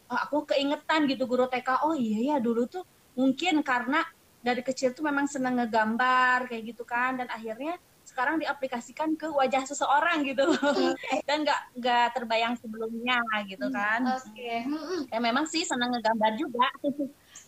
oh, 0.09 0.17
aku 0.17 0.49
keingetan 0.49 1.05
gitu 1.05 1.29
guru 1.29 1.45
TK 1.45 1.85
oh 1.85 1.93
iya 1.93 2.35
ya 2.35 2.37
dulu 2.41 2.65
tuh 2.65 2.83
mungkin 3.13 3.61
karena 3.61 4.01
dari 4.43 4.59
kecil 4.65 4.91
tuh 4.91 5.05
memang 5.05 5.29
seneng 5.29 5.61
ngegambar 5.61 6.49
kayak 6.49 6.73
gitu 6.73 6.81
kan. 6.89 7.21
Dan 7.21 7.29
akhirnya 7.29 7.77
sekarang 8.13 8.37
diaplikasikan 8.37 9.17
ke 9.17 9.25
wajah 9.25 9.65
seseorang 9.65 10.21
gitu 10.21 10.45
dan 11.25 11.41
nggak 11.41 11.61
nggak 11.75 12.05
terbayang 12.13 12.53
sebelumnya 12.53 13.17
gitu 13.43 13.65
kan 13.67 14.05
Oke. 14.05 14.53
Hmm, 14.63 15.01
ya 15.09 15.17
memang 15.17 15.49
sih 15.49 15.65
seneng 15.65 15.89
ngegambar 15.89 16.37
juga 16.37 16.69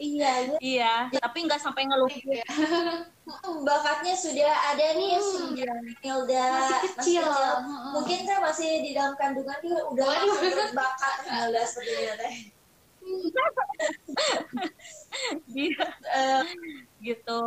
iya, 0.01 0.57
iya 0.57 0.95
tapi 1.13 1.45
nggak 1.45 1.61
sampai 1.61 1.85
ngelukis 1.85 2.25
Iya. 2.25 2.43
hmm, 2.49 3.61
bakatnya 3.61 4.17
sudah 4.17 4.51
ada 4.73 4.85
nih 4.93 5.13
Hmm. 5.15 5.53
sejak 5.53 5.77
Milda 6.01 6.45
Masih 6.49 6.79
kecil. 6.91 7.25
Hmm. 7.29 7.93
Mungkin 7.93 8.19
kan 8.25 8.39
masih 8.41 8.81
di 8.81 8.91
dalam 8.91 9.13
kandungan 9.15 9.57
juga 9.61 9.81
udah 9.87 10.05
Waduh. 10.05 10.25
langsung 10.25 10.49
berbakat 10.51 11.13
Teh 11.21 11.29
Milda 11.31 11.61
sepertinya 11.63 12.13
Teh. 12.17 12.35
Iya, 15.47 15.85
Eh, 16.15 16.43
gitu 16.99 17.39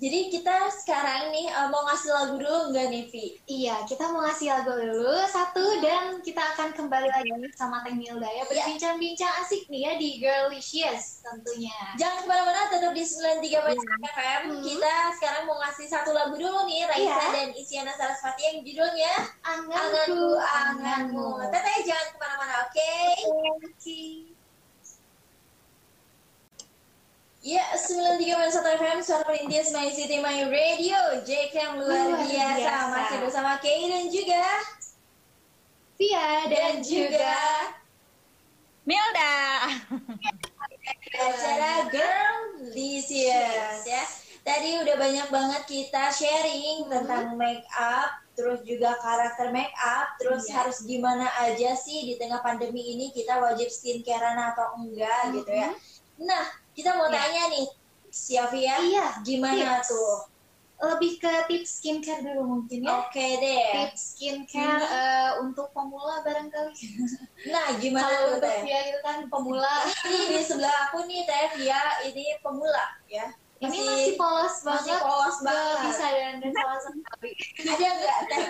jadi 0.00 0.32
kita 0.32 0.56
sekarang 0.80 1.28
nih 1.28 1.52
eh, 1.52 1.68
mau 1.68 1.84
ngasih 1.84 2.08
lagu 2.08 2.34
dulu 2.40 2.72
nggak 2.72 2.86
nih 2.88 3.04
Vi? 3.12 3.26
Iya, 3.44 3.84
kita 3.84 4.08
mau 4.08 4.24
ngasih 4.24 4.48
lagu 4.48 4.72
dulu 4.72 5.12
satu 5.28 5.60
dan 5.84 6.24
kita 6.24 6.40
akan 6.56 6.72
kembali 6.72 7.08
lagi 7.12 7.28
sama 7.52 7.84
Teh 7.84 7.92
Milda 7.92 8.24
ya 8.24 8.48
berbincang-bincang 8.48 9.28
asik 9.44 9.68
nih 9.68 9.80
ya 9.84 9.92
di 10.00 10.08
Girlicious 10.16 11.20
tentunya. 11.20 11.76
Jangan 12.00 12.24
ke 12.24 12.26
mana-mana, 12.32 12.72
tetap 12.72 12.96
di 12.96 13.04
93.1 13.04 13.76
FM. 14.16 14.42
Hmm. 14.48 14.62
Kita 14.64 14.94
sekarang 15.20 15.42
mau 15.44 15.60
ngasih 15.60 15.86
satu 15.92 16.10
lagu 16.16 16.32
dulu 16.32 16.64
nih, 16.64 16.88
Raisa 16.88 17.20
Iya. 17.20 17.28
dan 17.36 17.48
Isyana 17.52 17.92
Sarasvati 17.92 18.40
yang 18.40 18.58
judulnya 18.64 19.12
Anganku, 19.44 19.76
Anganku, 19.76 20.26
Anganmu. 20.40 21.28
Teteh 21.52 21.76
jangan 21.84 22.06
ke 22.08 22.16
mana-mana, 22.16 22.54
oke? 22.64 22.92
Ya, 27.40 27.64
93.1 27.72 28.52
FM, 28.52 28.98
suara 29.00 29.24
perintis 29.24 29.72
My 29.72 29.88
City 29.88 30.20
My 30.20 30.44
Radio. 30.44 31.24
JK 31.24 31.52
yang 31.56 31.74
luar 31.80 32.12
Luar 32.12 32.20
biasa. 32.28 32.52
biasa. 32.60 32.72
Masih 32.92 33.16
bersama 33.24 33.52
Kay 33.56 33.88
dan 33.88 34.04
juga 34.12 34.44
Via 35.96 36.28
dan 36.48 36.74
juga 36.80 37.36
Milda 38.84 39.36
acara 41.16 41.88
Girl 41.88 42.36
Licious 42.72 43.84
ya. 43.84 44.04
Tadi 44.40 44.80
udah 44.80 44.96
banyak 44.96 45.28
banget 45.28 45.62
kita 45.64 46.12
sharing 46.12 46.84
Hmm. 46.84 46.92
tentang 46.92 47.24
make 47.36 47.64
up, 47.72 48.20
terus 48.32 48.60
juga 48.64 48.96
karakter 49.00 49.48
make 49.48 49.72
up, 49.76 50.16
terus 50.16 50.44
Iya. 50.44 50.60
harus 50.60 50.84
gimana 50.84 51.24
aja 51.40 51.72
sih 51.72 52.04
di 52.04 52.14
tengah 52.16 52.40
pandemi 52.40 52.96
ini 52.96 53.12
kita 53.12 53.36
wajib 53.36 53.68
skincarean 53.68 54.36
atau 54.36 54.76
enggak 54.76 55.36
gitu 55.36 55.52
ya. 55.52 55.72
Nah, 56.20 56.44
kita 56.80 56.90
mau 56.94 57.06
Iya. 57.06 57.14
tanya 57.14 57.42
nih, 57.52 57.66
Siavia, 58.08 58.74
Iya, 58.80 59.06
gimana 59.20 59.78
tips. 59.78 59.88
tuh? 59.88 60.16
lebih 60.80 61.20
ke 61.20 61.28
tips 61.44 61.76
skincare 61.76 62.24
dulu 62.24 62.40
mungkin 62.56 62.80
ya. 62.80 63.04
Oke 63.04 63.36
deh. 63.36 63.68
Tips 63.68 64.16
skincare 64.16 64.80
eh, 64.80 65.30
untuk 65.36 65.68
pemula 65.76 66.24
barangkali. 66.24 66.72
Nah, 67.52 67.76
gimana 67.76 68.08
Kalau 68.08 68.24
tuh 68.24 68.32
untuk 68.40 68.48
Teh? 68.48 68.60
Via 68.64 68.80
itu 68.88 68.98
kan 69.04 69.18
pemula, 69.28 69.74
Ini 70.08 70.24
di 70.26 70.40
sebelah 70.40 70.88
aku 70.88 71.04
nih 71.04 71.28
Teh 71.28 71.52
Via, 71.54 71.80
ini 72.02 72.24
pemula 72.40 72.84
ya. 73.06 73.28
ini 73.60 73.76
masih 73.76 74.16
polos 74.16 74.64
masih 74.64 74.88
banget. 74.88 75.04
polos 75.04 75.36
Gak 75.36 75.44
banget. 75.44 75.78
bisa 75.84 76.06
dandan 76.08 76.52
sama 76.56 76.76
sekali. 76.80 77.30
Ada 77.76 77.88
nggak 77.92 78.18
Teh? 78.24 78.44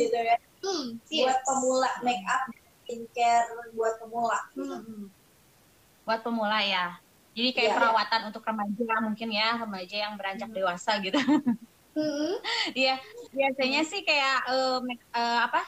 gitu 0.00 0.16
ya. 0.18 0.36
Hmm, 0.60 0.84
buat 0.96 1.38
pemula 1.44 1.90
make 2.00 2.24
up 2.24 2.42
skincare 2.80 3.44
buat 3.70 3.94
pemula 4.00 4.38
Hmm. 4.56 5.12
buat 6.02 6.20
pemula 6.24 6.58
ya 6.64 6.96
jadi 7.36 7.48
kayak 7.56 7.70
Iya. 7.70 7.76
perawatan 7.78 8.20
untuk 8.28 8.42
remaja 8.48 8.92
mungkin 9.06 9.28
ya 9.30 9.48
remaja 9.62 9.96
yang 10.04 10.12
beranjak 10.18 10.50
dewasa 10.50 10.90
gitu 11.04 11.18
Hmm. 11.94 12.38
Iya, 12.78 12.92
biasanya 13.34 13.80
sih 13.90 14.00
kayak 14.08 14.36
eh, 14.50 14.78
make- 14.86 15.08
eh, 15.18 15.38
apa 15.46 15.60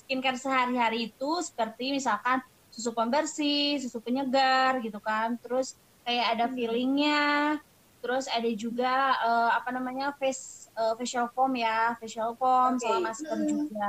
skincare 0.00 0.38
sehari-hari 0.40 0.96
itu 1.12 1.30
seperti 1.48 1.84
misalkan 1.98 2.38
susu 2.74 2.90
pembersih, 2.98 3.80
susu 3.82 3.98
penyegar 4.04 4.72
gitu 4.84 4.98
kan, 5.00 5.28
terus 5.42 5.80
kayak 6.04 6.26
ada 6.36 6.44
peelingnya, 6.52 7.56
terus 8.02 8.24
ada 8.28 8.48
juga 8.54 9.16
eh, 9.26 9.50
apa 9.58 9.70
namanya 9.76 10.12
face 10.20 10.68
eh, 10.78 10.94
facial 11.00 11.26
foam 11.34 11.52
ya, 11.56 11.96
facial 12.00 12.36
foam 12.40 12.76
Oke. 12.76 12.84
sama 12.84 12.98
masker 13.12 13.38
Hmm. 13.40 13.48
juga. 13.48 13.88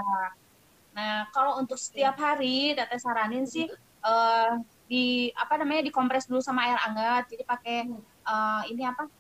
Nah 0.96 1.12
kalau 1.36 1.60
untuk 1.62 1.78
setiap 1.80 2.16
hari, 2.18 2.74
teteh 2.78 3.00
saranin 3.02 3.46
sih 3.46 3.66
eh, 4.08 4.50
di 4.88 5.30
apa 5.36 5.60
namanya 5.60 5.84
dikompres 5.84 6.26
dulu 6.32 6.40
sama 6.40 6.64
air 6.64 6.80
hangat, 6.80 7.28
jadi 7.30 7.44
pakai 7.44 7.78
eh, 8.28 8.64
ini 8.72 8.84
apa 8.88 9.12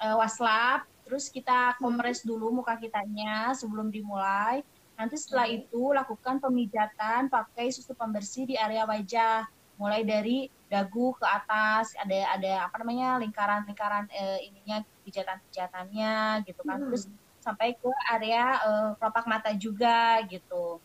eh, 0.00 0.16
waslap 0.16 0.86
terus 1.06 1.30
kita 1.30 1.78
kompres 1.78 2.26
dulu 2.26 2.50
muka 2.50 2.74
kitanya 2.74 3.54
sebelum 3.54 3.94
dimulai. 3.94 4.66
Nanti 4.98 5.14
setelah 5.14 5.46
itu 5.46 5.94
lakukan 5.94 6.42
pemijatan 6.42 7.30
pakai 7.30 7.70
susu 7.70 7.94
pembersih 7.94 8.48
di 8.48 8.58
area 8.58 8.82
wajah, 8.82 9.46
mulai 9.78 10.02
dari 10.02 10.50
dagu 10.66 11.14
ke 11.14 11.22
atas, 11.22 11.94
ada 11.94 12.34
ada 12.34 12.52
apa 12.66 12.82
namanya 12.82 13.22
lingkaran-lingkaran 13.22 14.10
eh, 14.10 14.50
ininya 14.50 14.82
pijatan-pijatannya 15.06 16.42
gitu 16.48 16.60
kan. 16.66 16.82
Hmm. 16.82 16.86
Terus 16.90 17.04
sampai 17.38 17.78
ke 17.78 17.90
area 18.10 18.58
eh, 18.66 18.90
kelopak 18.98 19.24
mata 19.30 19.54
juga 19.54 20.18
gitu. 20.26 20.82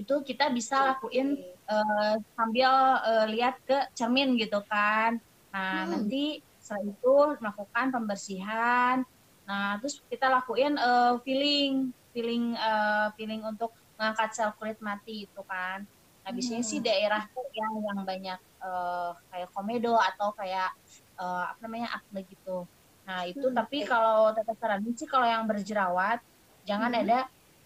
Itu 0.00 0.14
kita 0.24 0.48
bisa 0.48 0.96
lakuin 0.96 1.36
uh, 1.68 2.16
sambil 2.34 2.72
uh, 3.04 3.26
lihat 3.28 3.60
ke 3.68 3.76
cermin 3.92 4.34
gitu 4.40 4.64
kan. 4.66 5.20
Nah, 5.52 5.84
hmm. 5.84 5.90
nanti 5.92 6.24
setelah 6.56 6.84
itu 6.88 7.14
melakukan 7.42 7.86
pembersihan. 7.92 8.96
Nah, 9.44 9.76
terus 9.82 10.00
kita 10.08 10.30
lakuin 10.30 10.78
uh, 10.80 11.20
filling, 11.26 11.90
filling 12.16 12.54
uh, 12.56 13.12
filling 13.18 13.42
untuk 13.44 13.74
mengangkat 13.98 14.30
sel 14.32 14.56
kulit 14.56 14.78
mati 14.80 15.28
itu 15.28 15.42
kan. 15.44 15.84
Nah, 16.24 16.30
biasanya 16.30 16.62
hmm. 16.64 16.70
sih 16.70 16.80
daerah 16.80 17.22
yang 17.52 17.72
yang 17.82 17.98
banyak 18.06 18.40
uh, 18.62 19.12
kayak 19.28 19.50
komedo 19.52 19.98
atau 19.98 20.30
kayak 20.32 20.70
uh, 21.18 21.50
apa 21.50 21.60
namanya 21.66 21.98
akne 21.98 22.24
gitu. 22.30 22.64
Nah, 23.04 23.26
itu 23.26 23.46
hmm. 23.50 23.56
tapi 23.56 23.82
kalau 23.84 24.30
tetap 24.32 24.54
saranin 24.62 24.94
sih 24.94 25.08
kalau 25.10 25.26
yang 25.26 25.44
berjerawat 25.44 26.22
jangan 26.62 26.94
hmm. 26.94 27.00
ada 27.02 27.18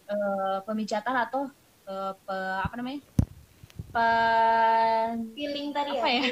uh, 0.09 0.59
pemijatan 0.65 1.15
atau 1.29 1.53
uh, 1.89 2.13
pe, 2.17 2.37
apa 2.65 2.75
namanya? 2.77 3.01
Pen... 3.95 5.33
Feeling 5.33 5.69
tadi 5.71 5.91
apa 5.97 6.09
ya? 6.09 6.23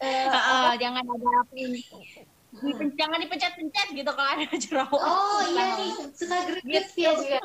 ya? 0.00 0.26
uh, 0.28 0.34
uh, 0.34 0.72
jangan 0.80 1.04
ada 1.04 1.28
Hmm. 2.50 2.90
jangan 2.98 3.22
dipencet-pencet 3.22 3.94
gitu 3.94 4.10
kalau 4.10 4.30
ada 4.34 4.50
jerawat. 4.58 4.98
Oh 4.98 5.38
iya 5.54 5.64
nih, 5.78 5.92
suka 6.10 6.38
greget 6.50 6.86
gitu. 6.98 7.06
ya 7.06 7.10
juga 7.14 7.38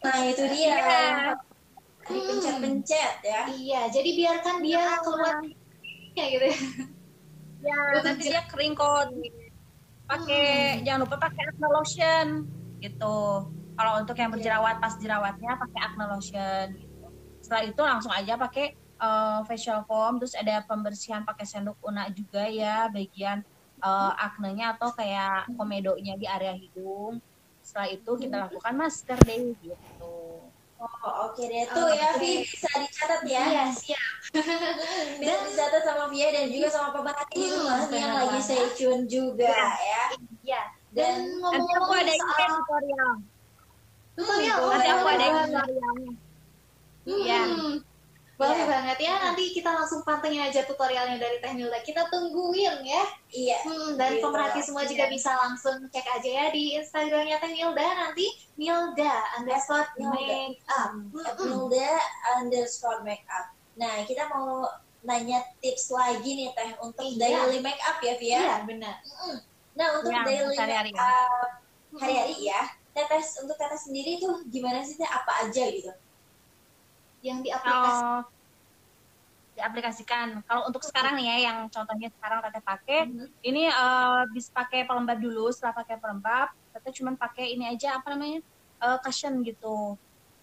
Nah 0.00 0.18
itu 0.24 0.44
dia. 0.56 0.72
Ya. 0.72 1.32
Dipencet-pencet 2.08 3.12
ya. 3.28 3.40
Iya, 3.52 3.80
jadi 3.92 4.10
biarkan 4.16 4.56
dia 4.64 4.80
ya, 4.80 4.92
keluar 5.04 5.36
ya 6.16 6.24
gitu. 6.32 6.48
Ya, 7.62 7.78
nanti 8.02 8.22
dia 8.32 8.42
kering 8.48 8.72
kok. 8.72 9.12
Pakai 10.08 10.80
hmm. 10.80 10.82
jangan 10.88 11.00
lupa 11.04 11.16
pakai 11.28 11.44
lotion 11.60 12.48
gitu. 12.80 13.20
Kalau 13.72 13.92
untuk 14.04 14.16
yang 14.20 14.30
berjerawat 14.30 14.76
pas 14.78 14.94
jerawatnya 15.00 15.56
pakai 15.56 15.80
acne 15.80 16.04
lotion 16.12 16.66
gitu. 16.76 17.06
Setelah 17.40 17.62
itu 17.64 17.80
langsung 17.80 18.12
aja 18.12 18.36
pakai 18.36 18.76
uh, 19.00 19.40
facial 19.48 19.82
foam 19.88 20.20
terus 20.20 20.36
ada 20.36 20.60
pembersihan 20.68 21.24
pakai 21.24 21.44
sendok 21.48 21.80
una 21.82 22.06
juga 22.12 22.44
ya 22.46 22.86
bagian 22.92 23.40
uh, 23.80 24.12
aknenya 24.14 24.76
atau 24.76 24.92
kayak 24.92 25.48
komedonya 25.56 26.14
di 26.20 26.26
area 26.28 26.54
hidung. 26.54 27.18
Setelah 27.62 27.88
itu 27.94 28.10
kita 28.18 28.36
lakukan 28.48 28.74
masker 28.76 29.18
deh 29.24 29.54
gitu. 29.62 30.14
Oh 30.82 31.30
oke 31.30 31.38
okay 31.38 31.46
deh 31.46 31.64
tuh 31.70 31.94
ya 31.94 32.18
Vi 32.18 32.42
bisa 32.42 32.66
dicatat 32.74 33.22
ya. 33.22 33.42
Iya 33.46 33.64
siap. 33.70 34.10
bisa 35.22 35.34
dicatat 35.46 35.82
sama 35.86 36.10
Via 36.10 36.28
dan 36.34 36.50
juga 36.50 36.68
sama 36.68 36.90
pemerhati 36.90 37.38
hmm, 37.38 37.94
yang 37.94 38.12
lagi 38.18 38.40
stay 38.42 38.66
tune 38.74 39.06
juga 39.06 39.54
ya. 39.78 40.04
Iya. 40.42 40.62
Dan, 40.92 41.40
aku 41.40 41.92
ada 41.96 42.12
soal... 42.12 42.50
tutorial. 42.60 43.31
Tutorial. 44.16 44.58
Nanti 44.60 44.88
aku 44.88 45.06
ada. 45.08 45.26
Iya. 47.02 47.40
Hmm. 47.48 47.74
Boleh 48.42 48.58
yeah. 48.58 48.70
banget 48.74 48.98
ya, 49.06 49.14
nanti 49.22 49.54
kita 49.54 49.70
langsung 49.70 50.02
pantengin 50.02 50.42
aja 50.42 50.66
tutorialnya 50.66 51.14
dari 51.20 51.38
Teh 51.38 51.54
Milda. 51.54 51.78
Kita 51.84 52.10
tungguin 52.10 52.82
ya. 52.82 53.04
Iya. 53.30 53.58
Hmm, 53.62 53.94
dan 53.94 54.18
gitu. 54.18 54.24
pemerhati 54.26 54.60
semua 54.66 54.82
juga 54.82 55.06
iya. 55.06 55.12
bisa 55.14 55.30
langsung 55.36 55.76
cek 55.86 56.06
aja 56.18 56.30
ya 56.42 56.46
di 56.50 56.74
Instagramnya 56.74 57.38
Teh 57.38 57.52
Milda 57.54 57.86
nanti 57.86 58.26
Milda 58.58 59.14
underscore 59.38 59.86
make 59.94 60.58
up. 60.66 60.90
Milda 61.38 61.92
underscore 62.40 63.06
make 63.06 63.22
up. 63.30 63.54
Nah, 63.78 64.02
kita 64.10 64.26
mau 64.26 64.66
nanya 65.06 65.38
tips 65.62 65.94
lagi 65.94 66.30
nih 66.34 66.50
Teh 66.50 66.74
untuk 66.82 67.06
iya. 67.14 67.46
daily 67.46 67.62
make 67.62 67.82
up 67.86 68.02
ya, 68.02 68.14
Via? 68.18 68.38
Iya, 68.42 68.56
benar. 68.66 68.96
Nah, 69.78 69.88
untuk 70.02 70.10
ya, 70.10 70.26
daily 70.26 70.56
make 70.58 70.98
up 70.98 71.62
hari-hari 72.00 72.48
ya. 72.48 72.81
Tetes 72.92 73.40
untuk 73.40 73.56
tetes 73.56 73.88
sendiri 73.88 74.20
tuh 74.20 74.44
gimana 74.52 74.84
sih 74.84 75.00
Teh? 75.00 75.08
Apa 75.08 75.48
aja 75.48 75.64
gitu? 75.72 75.92
yang 77.22 77.38
diaplikasikan 77.40 78.18
oh, 78.18 78.22
diaplikasikan. 79.52 80.28
Kalau 80.48 80.62
untuk 80.66 80.82
sekarang 80.82 81.14
nih 81.20 81.26
ya, 81.28 81.36
yang 81.50 81.58
contohnya 81.70 82.08
sekarang 82.18 82.38
Tete 82.42 82.60
pakai, 82.64 82.98
mm-hmm. 83.06 83.28
ini 83.46 83.62
uh, 83.70 84.26
bisa 84.34 84.50
pakai 84.50 84.88
pelembab 84.88 85.22
dulu. 85.22 85.52
Setelah 85.54 85.76
pakai 85.76 85.96
pelembab, 86.02 86.50
Tete 86.74 86.90
cuma 86.98 87.14
pakai 87.14 87.54
ini 87.54 87.70
aja 87.70 88.00
apa 88.00 88.12
namanya 88.12 88.42
uh, 88.82 88.98
cushion 89.04 89.44
gitu. 89.46 89.94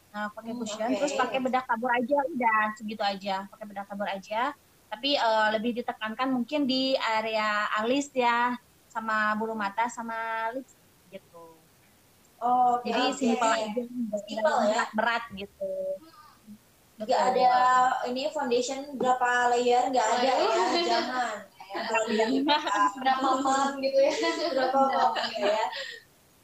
Nah, 0.09 0.33
pakai 0.33 0.57
hmm, 0.57 0.61
cushion, 0.65 0.89
okay. 0.89 0.97
terus 0.97 1.13
pakai 1.13 1.37
bedak 1.37 1.69
tabur 1.69 1.93
aja, 1.93 2.17
udah 2.17 2.61
segitu 2.73 3.03
aja. 3.05 3.45
Pakai 3.45 3.65
bedak 3.69 3.85
tabur 3.85 4.09
aja. 4.09 4.57
Tapi 4.89 5.21
uh, 5.21 5.53
lebih 5.53 5.77
ditekankan 5.77 6.33
mungkin 6.33 6.65
di 6.65 6.97
area 6.97 7.69
alis 7.77 8.09
ya, 8.09 8.57
sama 8.89 9.37
bulu 9.37 9.53
mata, 9.53 9.85
sama 9.85 10.49
lips 10.53 10.73
gitu. 11.13 11.58
Oh, 12.39 12.79
okay, 12.79 12.95
jadi 12.95 13.01
okay. 13.03 13.17
simpel 13.19 13.51
aja, 13.51 13.81
simpel 14.23 14.55
ya? 14.71 14.83
berat 14.95 15.23
gitu. 15.35 15.71
Hmm 15.99 16.19
Gak 17.07 17.21
ada 17.31 17.51
ini 18.11 18.27
foundation 18.27 18.99
berapa 18.99 19.55
layer 19.55 19.87
nggak 19.87 20.03
ada 20.19 20.31
ya 20.35 20.55
jangan. 20.91 21.35
Ya 21.71 21.81
kalau 21.87 22.07
berapa 22.99 23.29
pom 23.45 23.71
gitu 23.79 23.99
ya. 24.03 24.13
Berapa 24.51 24.79
gitu 25.31 25.47
ya. 25.47 25.65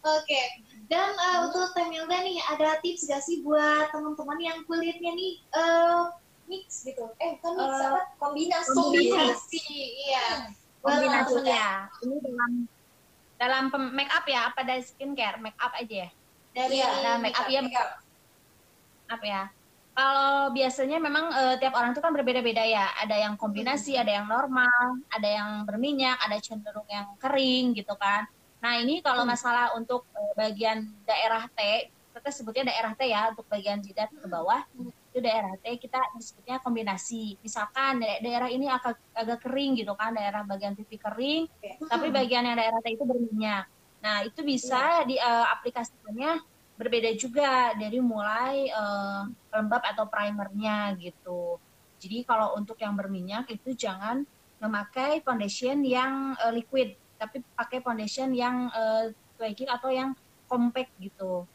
Oke 0.05 0.41
dan 0.85 1.17
uh, 1.17 1.49
untuk 1.49 1.73
Temilda 1.73 2.21
nih 2.21 2.37
ada 2.45 2.77
tips 2.85 3.09
gak 3.09 3.25
sih 3.25 3.41
buat 3.41 3.89
teman-teman 3.89 4.37
yang 4.37 4.61
kulitnya 4.69 5.11
nih 5.17 5.41
uh, 5.57 6.13
mix 6.45 6.85
gitu? 6.85 7.09
Eh 7.17 7.35
kan 7.41 7.57
mix 7.57 7.73
uh, 7.75 7.89
apa? 7.91 8.01
kombinasi. 8.21 8.77
Kombinasi 8.79 9.65
iya. 10.07 10.55
Kombinasi. 10.79 11.35
Ya 11.43 11.89
ini 12.05 12.15
dalam 12.21 12.69
dalam 13.35 13.67
make 13.91 14.11
up 14.11 14.23
ya 14.27 14.51
apa 14.51 14.63
dari 14.63 14.83
skincare 14.83 15.39
make 15.43 15.59
up 15.59 15.75
aja 15.75 16.07
ya 16.07 16.09
dari 16.55 16.79
ya, 16.79 17.19
make 17.19 17.35
up, 17.35 17.47
ya 17.51 17.59
make 17.59 17.75
up. 17.75 17.99
apa 19.11 19.25
ya 19.25 19.43
kalau 19.95 20.51
biasanya 20.51 20.99
memang 20.99 21.31
uh, 21.31 21.55
tiap 21.55 21.71
orang 21.71 21.95
itu 21.95 22.03
kan 22.03 22.11
berbeda-beda 22.11 22.67
ya. 22.67 22.91
Ada 22.99 23.15
yang 23.15 23.39
kombinasi, 23.39 23.95
ada 23.95 24.11
yang 24.11 24.27
normal, 24.27 24.99
ada 25.07 25.23
yang 25.23 25.63
berminyak, 25.63 26.19
ada 26.19 26.35
cenderung 26.43 26.83
yang 26.91 27.15
kering 27.15 27.71
gitu 27.79 27.95
kan. 27.95 28.27
Nah 28.59 28.75
ini 28.75 28.99
kalau 28.99 29.23
hmm. 29.23 29.31
masalah 29.31 29.71
untuk 29.71 30.03
uh, 30.11 30.35
bagian 30.35 30.83
daerah 31.07 31.47
T, 31.47 31.87
kita 32.11 32.27
sebutnya 32.27 32.75
daerah 32.75 32.91
T 32.91 33.07
ya 33.07 33.31
untuk 33.31 33.47
bagian 33.47 33.79
jidat 33.79 34.11
ke 34.11 34.27
bawah 34.27 34.67
hmm. 34.75 35.04
Itu 35.15 35.23
daerah 35.23 35.55
T 35.63 35.79
kita 35.79 35.95
disebutnya 36.19 36.59
kombinasi. 36.59 37.39
Misalkan 37.39 38.03
daerah 38.03 38.51
ini 38.51 38.67
agak 38.67 38.99
agak 39.15 39.47
kering 39.47 39.79
gitu 39.79 39.95
kan, 39.95 40.11
daerah 40.11 40.43
bagian 40.43 40.75
pipi 40.75 40.99
kering, 40.99 41.47
tapi 41.87 42.11
bagian 42.11 42.43
yang 42.43 42.59
daerah 42.59 42.83
T 42.83 42.99
itu 42.99 43.07
berminyak. 43.07 43.63
Nah 44.03 44.27
itu 44.27 44.43
bisa 44.43 45.07
iya. 45.07 45.07
diaplikasikannya 45.07 46.31
uh, 46.35 46.43
berbeda 46.75 47.15
juga 47.15 47.71
dari 47.79 48.03
mulai 48.03 48.67
uh, 48.75 49.31
lembab 49.55 49.87
atau 49.87 50.03
primernya 50.11 50.91
gitu. 50.99 51.63
Jadi 51.95 52.27
kalau 52.27 52.59
untuk 52.59 52.75
yang 52.83 52.99
berminyak 52.99 53.47
itu 53.55 53.71
jangan 53.71 54.27
memakai 54.59 55.23
foundation 55.23 55.79
yang 55.87 56.35
uh, 56.43 56.51
liquid, 56.51 56.99
tapi 57.15 57.39
pakai 57.55 57.79
foundation 57.79 58.35
yang 58.35 58.67
uh, 58.75 59.07
atau 59.71 59.89
yang 59.95 60.11
compact 60.51 60.91
gitu. 60.99 61.47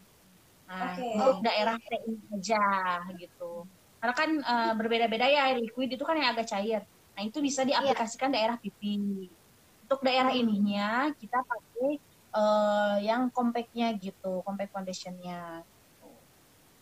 Nah, 0.70 0.94
okay. 0.94 1.18
untuk 1.18 1.42
daerah 1.42 1.74
ini 1.82 2.22
aja 2.30 2.62
gitu. 3.18 3.66
Karena 3.98 4.14
kan 4.14 4.30
uh, 4.38 4.72
berbeda-beda 4.78 5.26
ya 5.26 5.50
liquid 5.58 5.90
itu 5.90 6.04
kan 6.06 6.14
yang 6.14 6.30
agak 6.30 6.46
cair. 6.46 6.86
Nah, 7.18 7.22
itu 7.26 7.42
bisa 7.42 7.66
diaplikasikan 7.66 8.30
yeah. 8.30 8.36
daerah 8.38 8.56
pipi. 8.62 9.26
Untuk 9.90 10.00
daerah 10.06 10.30
hmm. 10.30 10.42
ininya 10.46 11.10
kita 11.18 11.42
pakai 11.42 11.98
uh, 12.38 12.96
yang 13.02 13.26
compactnya 13.34 13.98
gitu, 13.98 14.46
compact 14.46 14.70
foundationnya. 14.70 15.66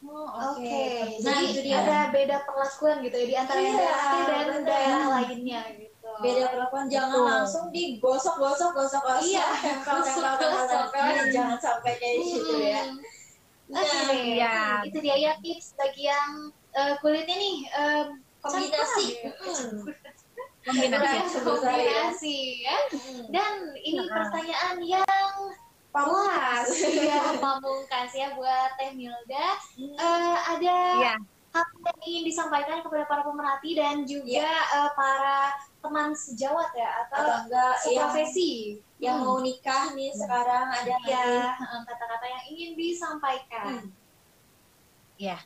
Oh, 0.05 0.31
oke. 0.31 0.63
Okay. 0.63 1.19
Okay. 1.19 1.25
Nah, 1.25 1.37
itu 1.43 1.61
dia 1.65 1.83
ada 1.83 1.99
beda 2.13 2.45
perlakuan 2.45 3.03
gitu 3.03 3.17
ya 3.19 3.27
di 3.27 3.35
antara 3.35 3.59
iya, 3.59 3.73
daerah 3.75 4.43
dan 4.47 4.63
daerah 4.63 5.05
lainnya 5.17 5.61
gitu. 5.75 6.11
Beda 6.23 6.45
perlakuan 6.55 6.87
jangan 6.87 7.19
Betul. 7.19 7.27
langsung 7.35 7.65
digosok-gosok 7.73 8.71
gosok-gosok. 8.79 9.27
Iya, 9.27 9.47
gosok-gosok. 9.89 10.87
jangan 11.35 11.59
sampai 11.59 11.93
kayak 11.99 12.17
hmm. 12.21 12.31
gitu 12.37 12.55
ya. 12.63 12.83
Oke, 13.69 13.85
okay. 13.85 14.41
ya. 14.41 14.81
itu 14.81 14.99
dia 15.05 15.17
ya 15.21 15.33
tips 15.45 15.77
bagi 15.77 16.09
yang 16.09 16.49
uh, 16.73 16.97
kulitnya 17.05 17.37
nih 17.37 17.57
um, 17.77 18.07
kombinasi. 18.41 19.07
Hmm. 19.29 19.85
kombinasi 20.69 21.39
kombinasi 21.41 22.39
ya 22.61 22.79
dan 23.33 23.73
ini 23.81 24.05
pertanyaan 24.05 24.77
yang 24.85 25.37
pamungkas 25.89 26.69
ya 26.93 27.25
pamungkas 27.41 28.11
ya 28.13 28.37
buat 28.37 28.77
Teh 28.77 28.93
Milda 28.93 29.49
uh, 29.97 30.37
ada 30.57 30.79
ya. 31.01 31.15
hal 31.57 31.65
yang 31.65 32.01
ingin 32.05 32.25
disampaikan 32.29 32.85
kepada 32.85 33.09
para 33.09 33.25
pemerhati 33.25 33.81
dan 33.81 34.05
juga 34.05 34.45
ya. 34.45 34.61
uh, 34.77 34.91
para 34.93 35.57
teman 35.79 36.11
sejawat 36.11 36.71
ya 36.75 36.91
atau, 37.07 37.23
atau 37.23 37.37
enggak 37.47 37.75
profesi 37.87 38.83
yang, 38.99 39.15
yang 39.15 39.17
hmm. 39.23 39.27
mau 39.27 39.39
nikah 39.39 39.85
nih 39.95 40.11
hmm. 40.11 40.19
sekarang 40.19 40.67
ada 40.75 40.95
ya 41.07 41.27
kata-kata 41.87 42.27
yang 42.27 42.45
ingin 42.51 42.71
disampaikan 42.75 43.67
hmm. 43.87 43.89
ya 45.17 45.39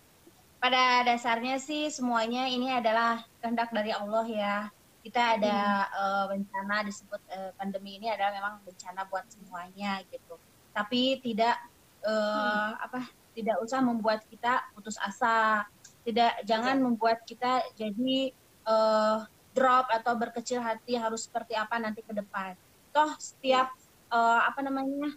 pada 0.63 1.03
dasarnya 1.05 1.59
sih 1.59 1.91
semuanya 1.91 2.47
ini 2.47 2.71
adalah 2.73 3.27
kehendak 3.43 3.75
dari 3.75 3.93
Allah 3.93 4.25
ya 4.25 4.57
kita 5.03 5.37
ada 5.37 5.59
hmm. 5.91 5.99
uh, 5.99 6.25
bencana 6.31 6.77
disebut 6.87 7.21
uh, 7.35 7.51
pandemi 7.59 7.99
ini 7.99 8.09
adalah 8.09 8.33
memang 8.33 8.55
bencana 8.63 9.05
buat 9.11 9.27
semuanya 9.29 10.01
gitu 10.09 10.39
tapi 10.73 11.21
tidak 11.21 11.59
uh, 12.07 12.73
hmm. 12.73 12.73
apa 12.89 13.01
tidak 13.37 13.57
usah 13.61 13.81
membuat 13.83 14.25
kita 14.31 14.65
putus 14.73 14.97
asa 15.03 15.67
tidak 16.07 16.41
jangan 16.47 16.79
membuat 16.79 17.23
kita 17.27 17.63
jadi 17.75 18.31
uh, 18.67 19.27
drop 19.53 19.89
atau 19.89 20.13
berkecil 20.17 20.61
hati 20.61 20.97
harus 20.97 21.29
seperti 21.29 21.57
apa 21.57 21.79
nanti 21.79 22.01
ke 22.05 22.13
depan 22.13 22.57
toh 22.93 23.13
setiap 23.17 23.73
uh, 24.13 24.41
apa 24.49 24.61
namanya 24.65 25.13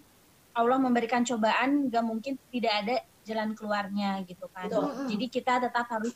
Allah 0.56 0.80
memberikan 0.80 1.28
cobaan 1.28 1.92
gak 1.92 2.06
mungkin 2.06 2.40
tidak 2.48 2.74
ada 2.86 2.96
jalan 3.28 3.52
keluarnya 3.58 4.24
gitu 4.24 4.48
kan 4.54 4.70
Betul. 4.72 5.10
jadi 5.12 5.26
kita 5.28 5.54
tetap 5.68 5.90
harus 5.90 6.14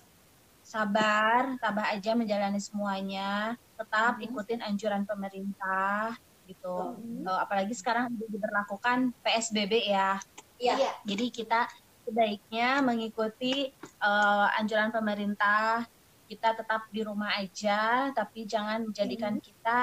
sabar 0.63 1.57
tabah 1.57 1.89
aja 1.91 2.13
menjalani 2.13 2.61
semuanya 2.61 3.57
tetap 3.75 4.21
hmm. 4.21 4.25
ikutin 4.29 4.61
anjuran 4.61 5.03
pemerintah 5.03 6.13
gitu 6.45 6.95
hmm. 6.95 7.25
uh, 7.25 7.41
apalagi 7.43 7.73
sekarang 7.73 8.13
diberlakukan 8.15 9.11
PSBB 9.25 9.89
ya 9.89 10.21
Iya. 10.59 10.91
Jadi 11.07 11.25
kita 11.31 11.71
sebaiknya 12.03 12.83
mengikuti 12.83 13.71
uh, 14.03 14.47
anjuran 14.59 14.91
pemerintah 14.91 15.87
kita 16.29 16.53
tetap 16.53 16.85
di 16.93 17.01
rumah 17.01 17.33
aja 17.41 18.13
tapi 18.13 18.45
jangan 18.45 18.85
menjadikan 18.85 19.41
hmm. 19.41 19.43
kita 19.43 19.79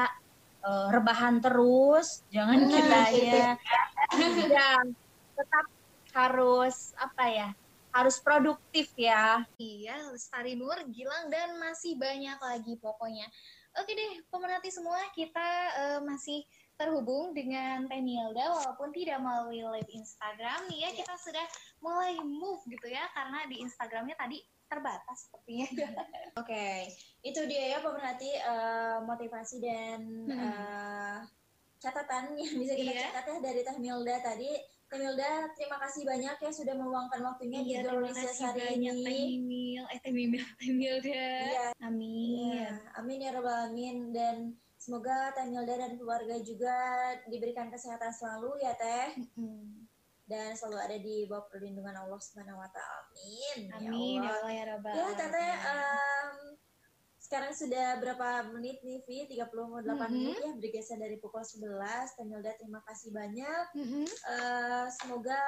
uh, 0.62 0.88
rebahan 0.94 1.42
terus. 1.42 2.22
Jangan 2.30 2.59
hmm. 2.62 2.70
kita 2.70 3.01
ya. 3.26 3.51
Tetap 5.34 5.66
harus 6.14 6.94
apa 6.97 7.24
ya 7.28 7.49
harus 7.97 8.20
produktif 8.20 8.92
ya. 8.92 9.40
Iya 9.57 10.12
Lestari 10.12 10.53
Nur 10.53 10.76
Gilang 10.92 11.32
dan 11.32 11.57
masih 11.57 11.97
banyak 11.97 12.36
lagi 12.36 12.76
pokoknya. 12.76 13.24
Oke 13.76 13.92
deh 13.97 14.20
pemerhati 14.28 14.68
semua 14.68 15.01
kita 15.16 15.49
uh, 15.76 16.01
masih 16.05 16.44
terhubung 16.76 17.32
dengan 17.32 17.88
Teh 17.88 18.01
Nilda 18.05 18.53
walaupun 18.53 18.92
tidak 18.92 19.16
melalui 19.20 19.64
live 19.64 19.88
Instagram. 19.88 20.68
Nih 20.68 20.84
ya 20.84 20.90
kita 20.92 21.16
sudah 21.16 21.47
mulai 21.80 22.20
move 22.20 22.61
gitu 22.68 22.84
ya 22.92 23.09
karena 23.16 23.49
di 23.49 23.64
Instagramnya 23.64 24.16
tadi 24.20 24.44
terbatas 24.66 25.26
sepertinya. 25.26 25.66
Oke, 26.40 26.52
okay. 26.52 26.78
itu 27.22 27.40
dia 27.46 27.76
ya 27.76 27.78
pemerhati 27.80 28.30
uh, 28.42 28.98
motivasi 29.06 29.56
dan 29.62 30.00
hmm. 30.26 30.36
uh, 30.36 31.18
catatan 31.78 32.34
yang 32.34 32.56
bisa 32.58 32.72
kita 32.74 32.92
yeah. 32.92 33.10
catat 33.14 33.38
ya 33.38 33.40
dari 33.40 33.60
Teh 33.62 33.76
Milda 33.78 34.16
tadi. 34.20 34.52
Teh 34.86 34.98
Milda, 35.02 35.50
terima 35.58 35.76
kasih 35.82 36.02
banyak 36.06 36.36
ya 36.38 36.50
sudah 36.54 36.74
meluangkan 36.78 37.20
waktunya 37.26 37.58
iya, 37.62 37.82
di 37.82 37.90
Indonesia 37.90 38.30
hari 38.54 38.78
ini. 38.78 39.02
Teh 39.02 39.18
Mimil, 39.34 39.84
eh 39.90 39.98
Teh 39.98 40.12
Mimil, 40.14 40.44
Teh 40.58 40.70
Milda. 40.70 41.26
Iya. 41.50 41.66
Amin. 41.82 42.54
Ya, 42.62 42.74
amin 42.98 43.18
ya 43.22 43.30
robbal 43.34 43.70
alamin 43.70 44.14
dan 44.14 44.36
Semoga 44.76 45.34
Teh 45.34 45.50
Milda 45.50 45.74
dan 45.74 45.98
keluarga 45.98 46.36
juga 46.44 46.76
diberikan 47.26 47.72
kesehatan 47.72 48.12
selalu 48.14 48.54
ya 48.62 48.70
Teh. 48.78 49.18
Mm-hmm. 49.18 49.86
Dan 50.26 50.58
selalu 50.58 50.78
ada 50.82 50.96
di 50.98 51.22
bawah 51.30 51.46
perlindungan 51.46 51.94
Allah 51.94 52.18
Subhanahu 52.18 52.58
wa 52.58 52.68
taala. 52.74 53.06
Amin. 53.14 53.58
Ya 53.70 53.76
Amin 53.78 54.18
ya 54.26 54.30
Allah 54.42 54.52
ya 54.52 54.64
Rabbal. 54.74 54.94
Ya 54.94 55.06
Teteh 55.14 55.54
um, 55.62 56.34
sekarang 57.26 57.52
sudah 57.58 57.98
berapa 57.98 58.54
menit 58.54 58.78
nih 58.86 59.02
Vi? 59.02 59.26
38 59.34 59.50
mm-hmm. 59.50 59.98
menit 60.06 60.38
ya 60.38 60.52
bergeser 60.54 60.98
dari 60.98 61.18
pukul 61.18 61.42
11. 61.42 62.18
Teh 62.18 62.26
Milda 62.26 62.54
terima 62.54 62.78
kasih 62.86 63.10
banyak. 63.10 63.64
Mm-hmm. 63.74 64.06
Uh, 64.06 64.86
semoga 64.94 65.42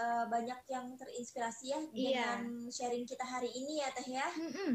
uh, 0.00 0.24
banyak 0.32 0.60
yang 0.72 0.96
terinspirasi 0.96 1.64
ya 1.68 1.76
yeah. 1.76 1.84
dengan 1.92 2.40
sharing 2.72 3.04
kita 3.04 3.24
hari 3.24 3.52
ini 3.52 3.84
ya 3.84 3.88
Teh 3.92 4.08
ya. 4.08 4.28
Mm-hmm. 4.32 4.72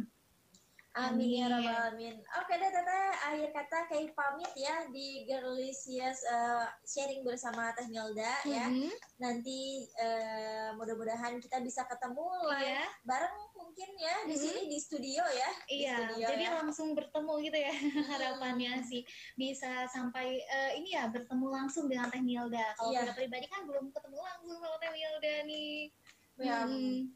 Amin, 0.93 1.41
ya 1.41 1.49
rabbal 1.49 1.73
alamin. 1.73 2.21
Oke 2.37 2.53
deh 2.53 2.69
Teteh, 2.69 3.05
akhir 3.25 3.49
kata 3.49 3.77
kayak 3.89 4.13
pamit 4.13 4.53
ya 4.53 4.85
di 4.93 5.25
Girlicious 5.25 6.21
uh, 6.29 6.69
sharing 6.85 7.25
bersama 7.25 7.73
Teh 7.73 7.89
Milda 7.89 8.21
mm 8.21 8.45
-hmm. 8.45 8.53
ya. 8.53 8.65
Mm-hmm. 8.69 8.93
Nanti 9.17 9.89
uh, 9.97 10.77
mudah-mudahan 10.77 11.41
kita 11.41 11.65
bisa 11.65 11.81
ketemu 11.89 12.29
lah 12.45 12.61
yeah. 12.61 12.85
bareng 13.09 13.33
mungkin 13.57 13.89
ya 13.97 14.15
di 14.29 14.37
mm 14.37 14.37
-hmm. 14.37 14.43
sini 14.45 14.61
di 14.69 14.77
studio 14.77 15.23
ya. 15.25 15.49
Iya, 15.65 15.95
studio, 15.97 16.27
jadi 16.29 16.45
ya. 16.45 16.51
langsung 16.61 16.93
bertemu 16.93 17.33
gitu 17.41 17.57
ya 17.57 17.73
harapannya 18.13 18.73
sih 18.85 19.01
bisa 19.33 19.89
sampai 19.89 20.45
uh, 20.45 20.71
ini 20.77 20.93
ya 20.93 21.09
bertemu 21.09 21.47
langsung 21.49 21.89
dengan 21.89 22.13
Teh 22.13 22.21
Milda. 22.21 22.77
Kalau 22.77 22.93
yeah. 22.93 23.09
pribadi 23.17 23.49
kan 23.49 23.65
belum 23.65 23.89
ketemu 23.89 24.21
langsung 24.21 24.61
sama 24.61 24.77
Teh 24.77 24.93
Milda 24.93 25.35
nih. 25.49 25.89
Ya, 26.37 26.69
hmm. 26.69 27.09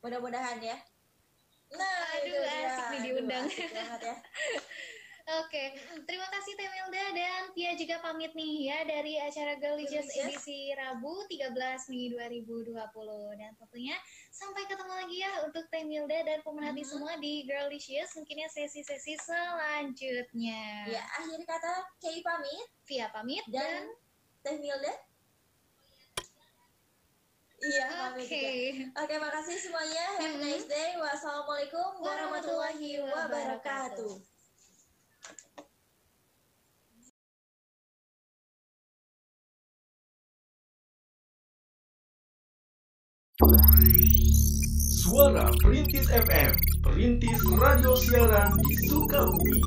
mudah-mudahan 0.00 0.64
ya. 0.64 0.80
Nah, 1.74 2.00
aduh 2.16 2.42
asik 2.44 2.86
nih 2.92 3.00
diundang. 3.12 3.44
ya. 3.52 4.14
Oke, 5.28 5.76
terima 6.08 6.24
kasih 6.32 6.56
Temelda 6.56 7.04
dan 7.12 7.52
Pia 7.52 7.76
juga 7.76 8.00
pamit 8.00 8.32
nih 8.32 8.72
ya 8.72 8.80
dari 8.88 9.20
acara 9.20 9.60
Galicious 9.60 10.08
edisi 10.16 10.72
Rabu 10.72 11.28
13 11.28 11.52
Mei 11.92 12.08
2020 12.16 12.72
dan 13.36 13.52
tentunya 13.60 13.92
sampai 14.32 14.64
ketemu 14.64 14.88
lagi 14.88 15.16
ya 15.20 15.32
untuk 15.44 15.68
Temelda 15.68 16.24
dan 16.24 16.40
pemerhati 16.40 16.80
hmm. 16.80 16.88
semua 16.88 17.12
di 17.20 17.44
Girlicious 17.44 18.16
mungkinnya 18.16 18.48
sesi-sesi 18.48 19.20
selanjutnya. 19.20 20.88
Ya, 20.96 21.04
akhir 21.20 21.44
kata 21.44 21.74
Kay 22.00 22.24
pamit, 22.24 22.66
Pia 22.88 23.12
pamit 23.12 23.44
dan, 23.52 23.84
dan 24.40 24.56
Temelda 24.56 24.96
Iya, 27.58 28.14
Oke. 28.14 28.22
Okay. 28.22 28.86
Oke, 28.94 29.02
okay, 29.02 29.18
makasih 29.18 29.58
semuanya. 29.58 30.06
Have 30.22 30.38
a 30.38 30.46
nice 30.46 30.66
day. 30.70 30.94
Wassalamualaikum 30.94 31.98
warahmatullahi 31.98 33.02
wabarakatuh. 33.02 34.22
Suara 45.02 45.50
Perintis 45.58 46.06
FM, 46.10 46.52
Perintis 46.82 47.38
Radio 47.58 47.94
Siaran 47.98 48.54
di 48.62 48.74
Sukabumi. 48.86 49.58